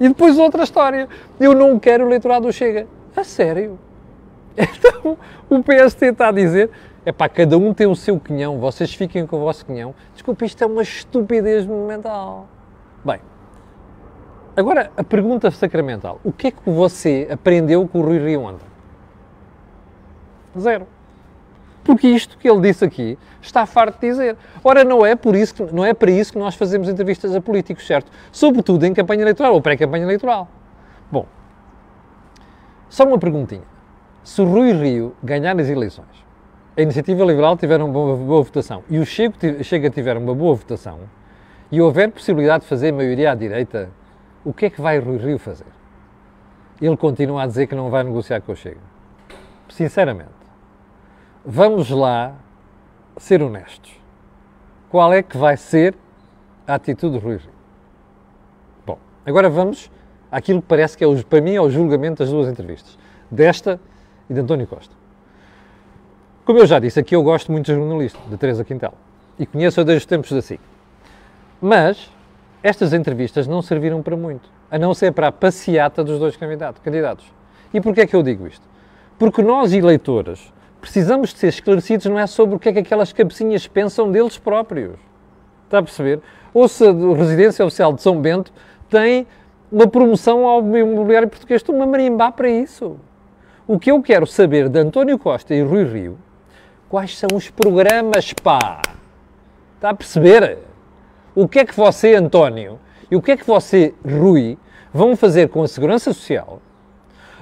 E 0.00 0.08
depois 0.08 0.38
outra 0.38 0.64
história. 0.64 1.08
Eu 1.38 1.54
não 1.54 1.78
quero 1.78 2.06
eleitorado 2.06 2.46
do 2.46 2.52
Chega. 2.52 2.86
A 3.14 3.22
sério? 3.22 3.78
Então, 4.56 5.16
o 5.48 5.62
PST 5.62 6.06
está 6.06 6.28
a 6.28 6.32
dizer, 6.32 6.70
é 7.04 7.12
pá, 7.12 7.28
cada 7.28 7.58
um 7.58 7.74
tem 7.74 7.86
o 7.86 7.96
seu 7.96 8.18
quinhão, 8.20 8.58
vocês 8.58 8.94
fiquem 8.94 9.26
com 9.26 9.36
o 9.36 9.40
vosso 9.40 9.64
quinhão. 9.64 9.94
Desculpe, 10.12 10.44
isto 10.44 10.62
é 10.62 10.66
uma 10.66 10.82
estupidez 10.82 11.66
monumental. 11.66 12.46
Bem, 13.04 13.20
agora 14.56 14.92
a 14.96 15.02
pergunta 15.02 15.50
sacramental. 15.50 16.20
O 16.22 16.32
que 16.32 16.48
é 16.48 16.50
que 16.50 16.70
você 16.70 17.28
aprendeu 17.30 17.86
com 17.88 18.00
o 18.00 18.02
Rui 18.02 18.18
Rio 18.18 18.42
ontem? 18.42 18.66
Zero. 20.58 20.86
Porque 21.82 22.06
isto 22.06 22.38
que 22.38 22.48
ele 22.48 22.60
disse 22.60 22.84
aqui 22.84 23.18
está 23.40 23.66
farto 23.66 24.00
de 24.00 24.08
dizer. 24.08 24.36
Ora, 24.62 24.84
não 24.84 25.04
é, 25.04 25.16
por 25.16 25.34
isso 25.34 25.52
que, 25.54 25.74
não 25.74 25.84
é 25.84 25.92
para 25.92 26.12
isso 26.12 26.32
que 26.32 26.38
nós 26.38 26.54
fazemos 26.54 26.88
entrevistas 26.88 27.34
a 27.34 27.40
políticos, 27.40 27.84
certo? 27.84 28.12
Sobretudo 28.30 28.84
em 28.84 28.94
campanha 28.94 29.22
eleitoral 29.22 29.54
ou 29.54 29.60
pré-campanha 29.60 30.04
eleitoral. 30.04 30.46
Bom, 31.10 31.26
só 32.88 33.04
uma 33.04 33.18
perguntinha 33.18 33.71
se 34.22 34.42
Rui 34.42 34.72
Rio 34.72 35.14
ganhar 35.22 35.58
as 35.58 35.68
eleições, 35.68 36.24
a 36.76 36.80
Iniciativa 36.80 37.24
Liberal 37.24 37.56
tiver 37.56 37.80
uma 37.80 37.92
boa, 37.92 38.16
boa 38.16 38.42
votação 38.42 38.82
e 38.88 38.98
o 38.98 39.04
Chega 39.04 39.90
tiver 39.90 40.16
uma 40.16 40.34
boa 40.34 40.54
votação 40.54 41.00
e 41.70 41.80
houver 41.80 42.10
possibilidade 42.10 42.62
de 42.62 42.68
fazer 42.68 42.92
maioria 42.92 43.32
à 43.32 43.34
direita, 43.34 43.90
o 44.44 44.52
que 44.52 44.66
é 44.66 44.70
que 44.70 44.80
vai 44.80 44.98
Rui 44.98 45.18
Rio 45.18 45.38
fazer? 45.38 45.66
Ele 46.80 46.96
continua 46.96 47.42
a 47.42 47.46
dizer 47.46 47.66
que 47.66 47.74
não 47.74 47.90
vai 47.90 48.02
negociar 48.04 48.40
com 48.40 48.52
o 48.52 48.56
Chega. 48.56 48.80
Sinceramente, 49.68 50.30
vamos 51.44 51.90
lá 51.90 52.34
ser 53.16 53.42
honestos. 53.42 53.92
Qual 54.90 55.12
é 55.12 55.22
que 55.22 55.36
vai 55.36 55.56
ser 55.56 55.94
a 56.66 56.74
atitude 56.74 57.18
de 57.18 57.24
Rui 57.24 57.36
Rio? 57.36 57.52
Bom, 58.84 58.98
agora 59.24 59.48
vamos 59.48 59.90
àquilo 60.30 60.60
que 60.60 60.68
parece 60.68 60.96
que 60.96 61.04
é, 61.04 61.22
para 61.22 61.40
mim, 61.40 61.54
é 61.54 61.60
o 61.60 61.70
julgamento 61.70 62.22
das 62.22 62.30
duas 62.30 62.48
entrevistas. 62.48 62.98
Desta 63.30 63.80
e 64.32 64.34
de 64.34 64.40
António 64.40 64.66
Costa. 64.66 64.94
Como 66.44 66.58
eu 66.58 66.66
já 66.66 66.78
disse, 66.78 66.98
aqui 66.98 67.14
eu 67.14 67.22
gosto 67.22 67.52
muito 67.52 67.66
de 67.66 67.74
jornalista, 67.74 68.18
de 68.28 68.36
Teresa 68.36 68.64
Quintal, 68.64 68.94
e 69.38 69.46
conheço-a 69.46 69.84
desde 69.84 70.02
os 70.02 70.06
tempos 70.06 70.32
da 70.32 70.42
SIC. 70.42 70.60
Mas 71.60 72.10
estas 72.62 72.92
entrevistas 72.92 73.46
não 73.46 73.62
serviram 73.62 74.02
para 74.02 74.16
muito, 74.16 74.48
a 74.70 74.78
não 74.78 74.94
ser 74.94 75.12
para 75.12 75.28
a 75.28 75.32
passeata 75.32 76.02
dos 76.02 76.18
dois 76.18 76.36
candidatos. 76.36 77.26
E 77.72 77.80
porquê 77.80 78.00
é 78.00 78.06
que 78.06 78.16
eu 78.16 78.22
digo 78.22 78.46
isto? 78.46 78.66
Porque 79.18 79.42
nós, 79.42 79.72
eleitores, 79.72 80.52
precisamos 80.80 81.32
de 81.32 81.38
ser 81.38 81.48
esclarecidos 81.48 82.06
não 82.06 82.18
é 82.18 82.26
sobre 82.26 82.56
o 82.56 82.58
que 82.58 82.70
é 82.70 82.72
que 82.72 82.78
aquelas 82.80 83.12
cabecinhas 83.12 83.68
pensam 83.68 84.10
deles 84.10 84.38
próprios. 84.38 84.98
Está 85.64 85.78
a 85.78 85.82
perceber? 85.82 86.20
Ou 86.52 86.66
se 86.66 86.84
a 86.84 86.92
residência 87.16 87.64
oficial 87.64 87.92
de 87.92 88.02
São 88.02 88.20
Bento 88.20 88.52
tem 88.88 89.26
uma 89.70 89.86
promoção 89.86 90.46
ao 90.46 90.60
imobiliário 90.76 91.28
português, 91.28 91.60
estou-me 91.60 91.82
a 91.82 91.86
marimbar 91.86 92.32
para 92.32 92.48
isso. 92.48 92.96
O 93.64 93.78
que 93.78 93.92
eu 93.92 94.02
quero 94.02 94.26
saber 94.26 94.68
de 94.68 94.80
António 94.80 95.16
Costa 95.16 95.54
e 95.54 95.62
Rui 95.62 95.84
Rio, 95.84 96.18
quais 96.88 97.16
são 97.16 97.28
os 97.32 97.48
programas, 97.48 98.32
pá? 98.32 98.82
Está 99.76 99.90
a 99.90 99.94
perceber? 99.94 100.58
O 101.32 101.46
que 101.46 101.60
é 101.60 101.64
que 101.64 101.76
você, 101.76 102.16
António, 102.16 102.80
e 103.08 103.14
o 103.14 103.22
que 103.22 103.30
é 103.30 103.36
que 103.36 103.46
você, 103.46 103.94
Rui, 104.04 104.58
vão 104.92 105.14
fazer 105.14 105.48
com 105.48 105.62
a 105.62 105.68
Segurança 105.68 106.12
Social, 106.12 106.60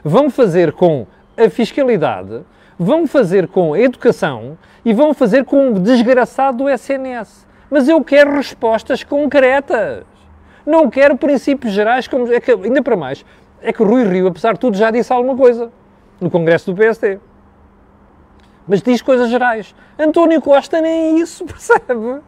vão 0.04 0.28
fazer 0.28 0.72
com 0.72 1.06
a 1.38 1.48
fiscalidade, 1.48 2.42
vão 2.78 3.06
fazer 3.06 3.48
com 3.48 3.72
a 3.72 3.80
educação 3.80 4.59
e 4.85 4.92
vão 4.92 5.14
fazer 5.14 5.46
com 5.46 5.70
o 5.70 5.80
desgraçado 5.80 6.59
do 6.59 6.68
SNS. 6.68 7.46
Mas 7.70 7.88
eu 7.88 8.04
quero 8.04 8.37
respostas 8.37 9.02
concretas. 9.02 10.04
Não 10.66 10.90
quero 10.90 11.16
princípios 11.16 11.72
gerais 11.72 12.06
como. 12.06 12.30
É 12.30 12.40
que, 12.40 12.50
ainda 12.50 12.83
para 12.83 12.96
mais, 12.96 13.24
é 13.62 13.72
que 13.72 13.83
o 13.83 13.87
Rui 13.87 14.04
Rio, 14.04 14.26
apesar 14.26 14.52
de 14.52 14.61
tudo, 14.61 14.76
já 14.76 14.90
disse 14.90 15.11
alguma 15.11 15.35
coisa 15.35 15.72
no 16.20 16.30
Congresso 16.30 16.72
do 16.72 16.76
PSD. 16.76 17.18
Mas 18.68 18.83
diz 18.83 19.02
coisas 19.02 19.30
gerais. 19.30 19.74
António 19.98 20.40
Costa 20.40 20.80
nem 20.80 21.18
isso, 21.18 21.44
percebe? 21.46 22.20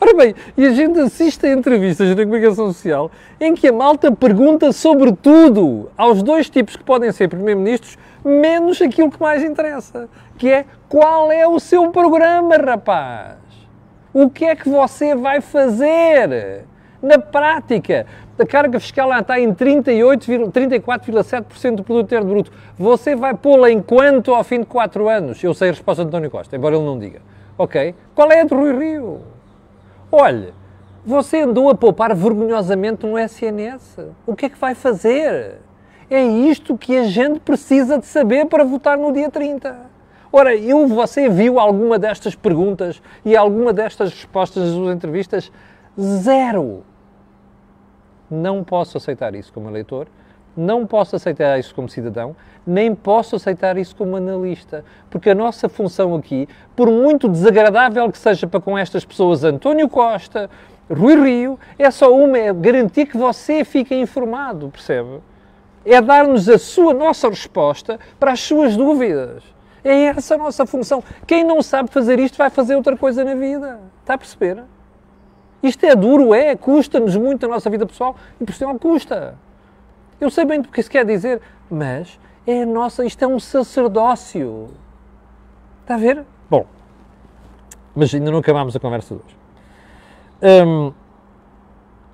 Ora 0.00 0.14
bem, 0.14 0.34
e 0.56 0.66
a 0.66 0.70
gente 0.70 0.98
assiste 1.00 1.46
a 1.46 1.52
entrevistas 1.52 2.10
na 2.10 2.22
comunicação 2.22 2.66
social 2.72 3.10
em 3.40 3.54
que 3.54 3.68
a 3.68 3.72
malta 3.72 4.12
pergunta 4.12 4.70
sobre 4.70 5.12
tudo 5.12 5.90
aos 5.96 6.22
dois 6.22 6.50
tipos 6.50 6.76
que 6.76 6.84
podem 6.84 7.10
ser 7.10 7.28
primeiro-ministros, 7.28 7.96
menos 8.22 8.82
aquilo 8.82 9.10
que 9.10 9.20
mais 9.20 9.42
interessa, 9.42 10.08
que 10.36 10.50
é 10.50 10.66
qual 10.88 11.32
é 11.32 11.46
o 11.46 11.58
seu 11.58 11.90
programa, 11.90 12.56
rapaz? 12.56 13.36
O 14.12 14.28
que 14.28 14.44
é 14.44 14.54
que 14.54 14.68
você 14.68 15.14
vai 15.14 15.40
fazer? 15.40 16.66
Na 17.00 17.16
prática, 17.18 18.06
a 18.38 18.44
carga 18.44 18.78
fiscal 18.80 19.16
está 19.16 19.38
em 19.38 19.54
34,7% 19.54 21.76
do 21.76 21.84
produto 21.84 22.06
interno 22.06 22.28
bruto. 22.28 22.50
Você 22.76 23.14
vai 23.14 23.34
pô-la 23.34 23.70
em 23.70 23.80
quanto 23.80 24.34
ao 24.34 24.42
fim 24.42 24.58
de 24.60 24.66
4 24.66 25.08
anos? 25.08 25.40
Eu 25.42 25.54
sei 25.54 25.68
a 25.68 25.72
resposta 25.72 26.02
de 26.02 26.08
António 26.08 26.30
Costa, 26.30 26.56
embora 26.56 26.74
ele 26.74 26.84
não 26.84 26.98
diga. 26.98 27.20
Ok? 27.56 27.94
Qual 28.14 28.30
é 28.32 28.40
a 28.40 28.44
de 28.44 28.54
Rui 28.54 28.76
Rio? 28.76 29.20
Olha, 30.10 30.52
você 31.04 31.42
andou 31.42 31.70
a 31.70 31.74
poupar 31.74 32.14
vergonhosamente 32.14 33.06
no 33.06 33.18
SNS. 33.18 33.98
O 34.26 34.34
que 34.34 34.46
é 34.46 34.48
que 34.48 34.58
vai 34.58 34.74
fazer? 34.74 35.58
É 36.10 36.22
isto 36.22 36.76
que 36.76 36.96
a 36.96 37.04
gente 37.04 37.38
precisa 37.40 37.98
de 37.98 38.06
saber 38.06 38.46
para 38.46 38.64
votar 38.64 38.98
no 38.98 39.12
dia 39.12 39.30
30. 39.30 39.76
Ora, 40.32 40.54
eu, 40.54 40.86
você 40.86 41.28
viu 41.28 41.60
alguma 41.60 41.98
destas 41.98 42.34
perguntas 42.34 43.00
e 43.24 43.36
alguma 43.36 43.72
destas 43.72 44.10
respostas 44.10 44.64
nas 44.64 44.74
suas 44.74 44.94
entrevistas? 44.94 45.50
Zero. 45.98 46.84
Não 48.30 48.62
posso 48.62 48.96
aceitar 48.96 49.34
isso 49.34 49.52
como 49.52 49.68
eleitor, 49.68 50.06
não 50.56 50.86
posso 50.86 51.16
aceitar 51.16 51.58
isso 51.58 51.74
como 51.74 51.88
cidadão, 51.88 52.34
nem 52.66 52.94
posso 52.94 53.36
aceitar 53.36 53.78
isso 53.78 53.94
como 53.94 54.16
analista, 54.16 54.84
porque 55.08 55.30
a 55.30 55.34
nossa 55.34 55.68
função 55.68 56.14
aqui, 56.16 56.48
por 56.74 56.90
muito 56.90 57.28
desagradável 57.28 58.10
que 58.10 58.18
seja 58.18 58.46
para 58.46 58.60
com 58.60 58.76
estas 58.76 59.04
pessoas, 59.04 59.44
António 59.44 59.88
Costa, 59.88 60.50
Rui 60.90 61.14
Rio, 61.14 61.58
é 61.78 61.90
só 61.90 62.12
uma, 62.12 62.36
é 62.36 62.52
garantir 62.52 63.06
que 63.06 63.16
você 63.16 63.64
fique 63.64 63.94
informado, 63.94 64.68
percebe? 64.68 65.20
É 65.84 66.00
dar-nos 66.00 66.48
a 66.48 66.58
sua 66.58 66.92
nossa 66.92 67.28
resposta 67.28 67.98
para 68.18 68.32
as 68.32 68.40
suas 68.40 68.76
dúvidas. 68.76 69.42
É 69.84 70.06
essa 70.06 70.34
a 70.34 70.38
nossa 70.38 70.66
função. 70.66 71.02
Quem 71.26 71.44
não 71.44 71.62
sabe 71.62 71.88
fazer 71.90 72.18
isto 72.18 72.36
vai 72.36 72.50
fazer 72.50 72.74
outra 72.74 72.96
coisa 72.96 73.24
na 73.24 73.34
vida. 73.34 73.78
Está 74.02 74.14
a 74.14 74.18
perceber? 74.18 74.64
Isto 75.62 75.86
é 75.86 75.96
duro, 75.96 76.32
é, 76.34 76.54
custa-nos 76.54 77.16
muito 77.16 77.46
a 77.46 77.48
nossa 77.48 77.68
vida 77.68 77.84
pessoal 77.86 78.16
e 78.40 78.44
por 78.44 78.52
isso 78.52 78.78
custa. 78.78 79.34
Eu 80.20 80.30
sei 80.30 80.44
bem 80.44 80.60
do 80.60 80.68
que 80.68 80.80
isso 80.80 80.90
quer 80.90 81.04
dizer, 81.04 81.40
mas 81.70 82.18
é 82.46 82.62
a 82.62 82.66
nossa, 82.66 83.04
isto 83.04 83.22
é 83.22 83.26
um 83.26 83.38
sacerdócio. 83.38 84.68
Está 85.82 85.94
a 85.94 85.98
ver? 85.98 86.24
Bom, 86.48 86.66
mas 87.94 88.14
ainda 88.14 88.30
não 88.30 88.38
acabámos 88.38 88.74
a 88.76 88.80
conversa 88.80 89.14
de 89.14 89.20
hoje. 89.20 89.36
Hum, 90.66 90.92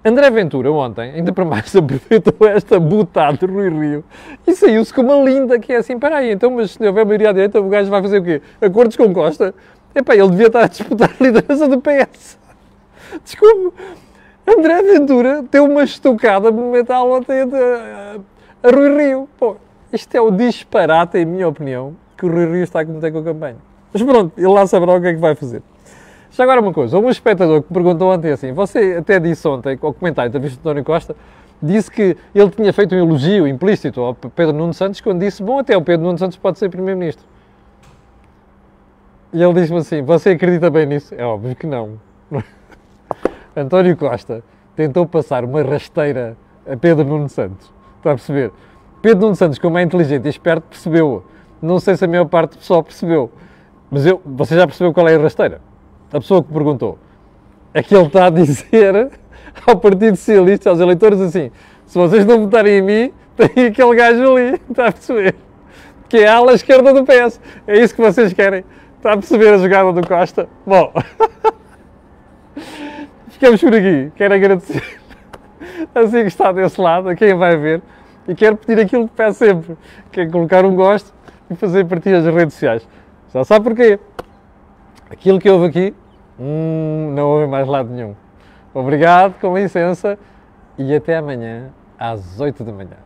André 0.04 0.30
Ventura 0.30 0.70
ontem, 0.70 1.12
ainda 1.12 1.32
para 1.32 1.44
mais, 1.44 1.74
aproveitou 1.76 2.48
esta 2.48 2.78
butada 2.78 3.38
de 3.38 3.46
Rui 3.46 3.68
Rio 3.68 4.04
e 4.46 4.54
saiu-se 4.54 4.92
com 4.92 5.02
uma 5.02 5.16
linda 5.16 5.58
que 5.58 5.72
é 5.72 5.76
assim, 5.76 5.98
para 5.98 6.18
aí, 6.18 6.30
então, 6.30 6.50
mas 6.50 6.72
se 6.72 6.86
houver 6.86 7.04
maioria 7.04 7.30
à 7.30 7.32
direita, 7.32 7.60
o 7.60 7.68
gajo 7.68 7.90
vai 7.90 8.02
fazer 8.02 8.20
o 8.20 8.24
quê? 8.24 8.42
Acordos 8.60 8.96
com 8.96 9.12
Costa? 9.12 9.54
Epá, 9.94 10.14
ele 10.14 10.28
devia 10.28 10.48
estar 10.48 10.64
a 10.64 10.66
disputar 10.66 11.10
a 11.10 11.22
liderança 11.22 11.68
do 11.68 11.80
PS. 11.80 12.43
Desculpe, 13.22 13.76
André 14.46 14.82
Ventura 14.82 15.42
deu 15.50 15.64
uma 15.64 15.84
estocada 15.84 16.50
monumental 16.50 17.10
ontem 17.10 17.40
a, 17.40 17.44
a, 17.44 18.68
a 18.68 18.70
Rui 18.70 18.96
Rio. 18.96 19.28
Pô, 19.38 19.56
isto 19.92 20.14
é 20.14 20.20
o 20.20 20.30
disparate, 20.30 21.18
em 21.18 21.24
minha 21.24 21.48
opinião, 21.48 21.94
que 22.16 22.26
o 22.26 22.30
Rui 22.30 22.46
Rio 22.46 22.64
está 22.64 22.80
a 22.80 22.86
cometer 22.86 23.12
com 23.12 23.18
a 23.18 23.22
campanha. 23.22 23.56
Mas 23.92 24.02
pronto, 24.02 24.32
ele 24.36 24.48
lá 24.48 24.66
saberá 24.66 24.94
o 24.94 25.00
que 25.00 25.06
é 25.08 25.14
que 25.14 25.20
vai 25.20 25.34
fazer. 25.34 25.62
Já 26.30 26.42
agora 26.42 26.60
uma 26.60 26.72
coisa, 26.72 26.98
um 26.98 27.08
espectador 27.08 27.62
que 27.62 27.72
perguntou 27.72 28.12
ontem 28.12 28.32
assim, 28.32 28.52
você 28.52 28.96
até 28.98 29.20
disse 29.20 29.46
ontem, 29.46 29.78
ao 29.80 29.94
comentário 29.94 30.32
da 30.32 30.38
entrevista 30.38 30.60
de 30.60 30.68
António 30.68 30.84
Costa, 30.84 31.14
disse 31.62 31.88
que 31.88 32.16
ele 32.34 32.50
tinha 32.50 32.72
feito 32.72 32.92
um 32.92 32.98
elogio 32.98 33.46
implícito 33.46 34.00
ao 34.00 34.14
Pedro 34.14 34.52
Nuno 34.52 34.74
Santos 34.74 35.00
quando 35.00 35.20
disse, 35.20 35.42
bom, 35.42 35.60
até 35.60 35.76
o 35.76 35.82
Pedro 35.82 36.06
Nuno 36.06 36.18
Santos 36.18 36.36
pode 36.36 36.58
ser 36.58 36.68
Primeiro-Ministro. 36.68 37.24
E 39.32 39.40
ele 39.40 39.52
disse-me 39.52 39.78
assim, 39.78 40.02
você 40.02 40.30
acredita 40.30 40.68
bem 40.70 40.86
nisso? 40.86 41.14
É 41.16 41.24
óbvio 41.24 41.54
que 41.54 41.66
não. 41.68 42.00
António 43.56 43.96
Costa 43.96 44.42
tentou 44.74 45.06
passar 45.06 45.44
uma 45.44 45.62
rasteira 45.62 46.36
a 46.68 46.76
Pedro 46.76 47.04
Nuno 47.04 47.28
Santos. 47.28 47.72
Está 47.98 48.12
a 48.12 48.14
perceber? 48.14 48.50
Pedro 49.00 49.22
Nuno 49.22 49.36
Santos, 49.36 49.58
como 49.58 49.78
é 49.78 49.82
inteligente 49.82 50.26
e 50.26 50.28
esperto, 50.28 50.64
percebeu. 50.68 51.24
Não 51.62 51.78
sei 51.78 51.96
se 51.96 52.04
a 52.04 52.08
maior 52.08 52.26
parte 52.26 52.52
do 52.52 52.58
pessoal 52.58 52.82
percebeu. 52.82 53.30
Mas 53.90 54.06
eu, 54.06 54.20
você 54.24 54.56
já 54.56 54.66
percebeu 54.66 54.92
qual 54.92 55.08
é 55.08 55.14
a 55.14 55.18
rasteira? 55.18 55.60
A 56.12 56.18
pessoa 56.18 56.42
que 56.42 56.52
perguntou. 56.52 56.98
É 57.72 57.82
que 57.82 57.94
ele 57.94 58.06
está 58.06 58.26
a 58.26 58.30
dizer 58.30 59.10
ao 59.66 59.76
Partido 59.76 60.16
Socialista, 60.16 60.70
aos 60.70 60.80
eleitores, 60.80 61.20
assim: 61.20 61.50
se 61.86 61.96
vocês 61.96 62.26
não 62.26 62.40
votarem 62.40 62.78
em 62.78 62.82
mim, 62.82 63.12
tem 63.36 63.66
aquele 63.66 63.94
gajo 63.94 64.36
ali. 64.36 64.60
Está 64.68 64.88
a 64.88 64.92
perceber? 64.92 65.36
Que 66.08 66.18
é 66.18 66.28
a 66.28 66.36
ala 66.36 66.54
esquerda 66.54 66.92
do 66.92 67.04
PS. 67.04 67.40
É 67.66 67.78
isso 67.78 67.94
que 67.94 68.02
vocês 68.02 68.32
querem. 68.32 68.64
Está 68.96 69.12
a 69.12 69.16
perceber 69.16 69.54
a 69.54 69.58
jogada 69.58 69.92
do 69.92 70.06
Costa? 70.06 70.48
Bom. 70.66 70.92
ficamos 73.34 73.60
por 73.60 73.74
aqui. 73.74 74.12
Quero 74.16 74.34
agradecer 74.34 74.82
assim 75.94 76.20
que 76.22 76.28
está 76.28 76.52
desse 76.52 76.80
lado, 76.80 77.08
a 77.08 77.14
quem 77.14 77.34
vai 77.34 77.56
ver, 77.56 77.82
e 78.26 78.34
quero 78.34 78.56
pedir 78.56 78.80
aquilo 78.80 79.08
que 79.08 79.14
peço 79.14 79.38
sempre, 79.38 79.76
que 80.10 80.20
é 80.20 80.26
colocar 80.26 80.64
um 80.64 80.74
gosto 80.74 81.12
e 81.50 81.54
fazer 81.54 81.84
partilhas 81.84 82.24
nas 82.24 82.34
redes 82.34 82.54
sociais. 82.54 82.88
Já 83.32 83.44
sabe 83.44 83.64
porquê? 83.64 83.98
Aquilo 85.10 85.38
que 85.38 85.50
houve 85.50 85.66
aqui, 85.66 85.94
hum, 86.38 87.12
não 87.14 87.28
houve 87.28 87.46
mais 87.46 87.66
lado 87.66 87.90
nenhum. 87.90 88.14
Obrigado, 88.72 89.38
com 89.40 89.56
licença, 89.56 90.18
e 90.78 90.94
até 90.94 91.16
amanhã 91.16 91.70
às 91.98 92.40
8 92.40 92.64
da 92.64 92.72
manhã. 92.72 92.96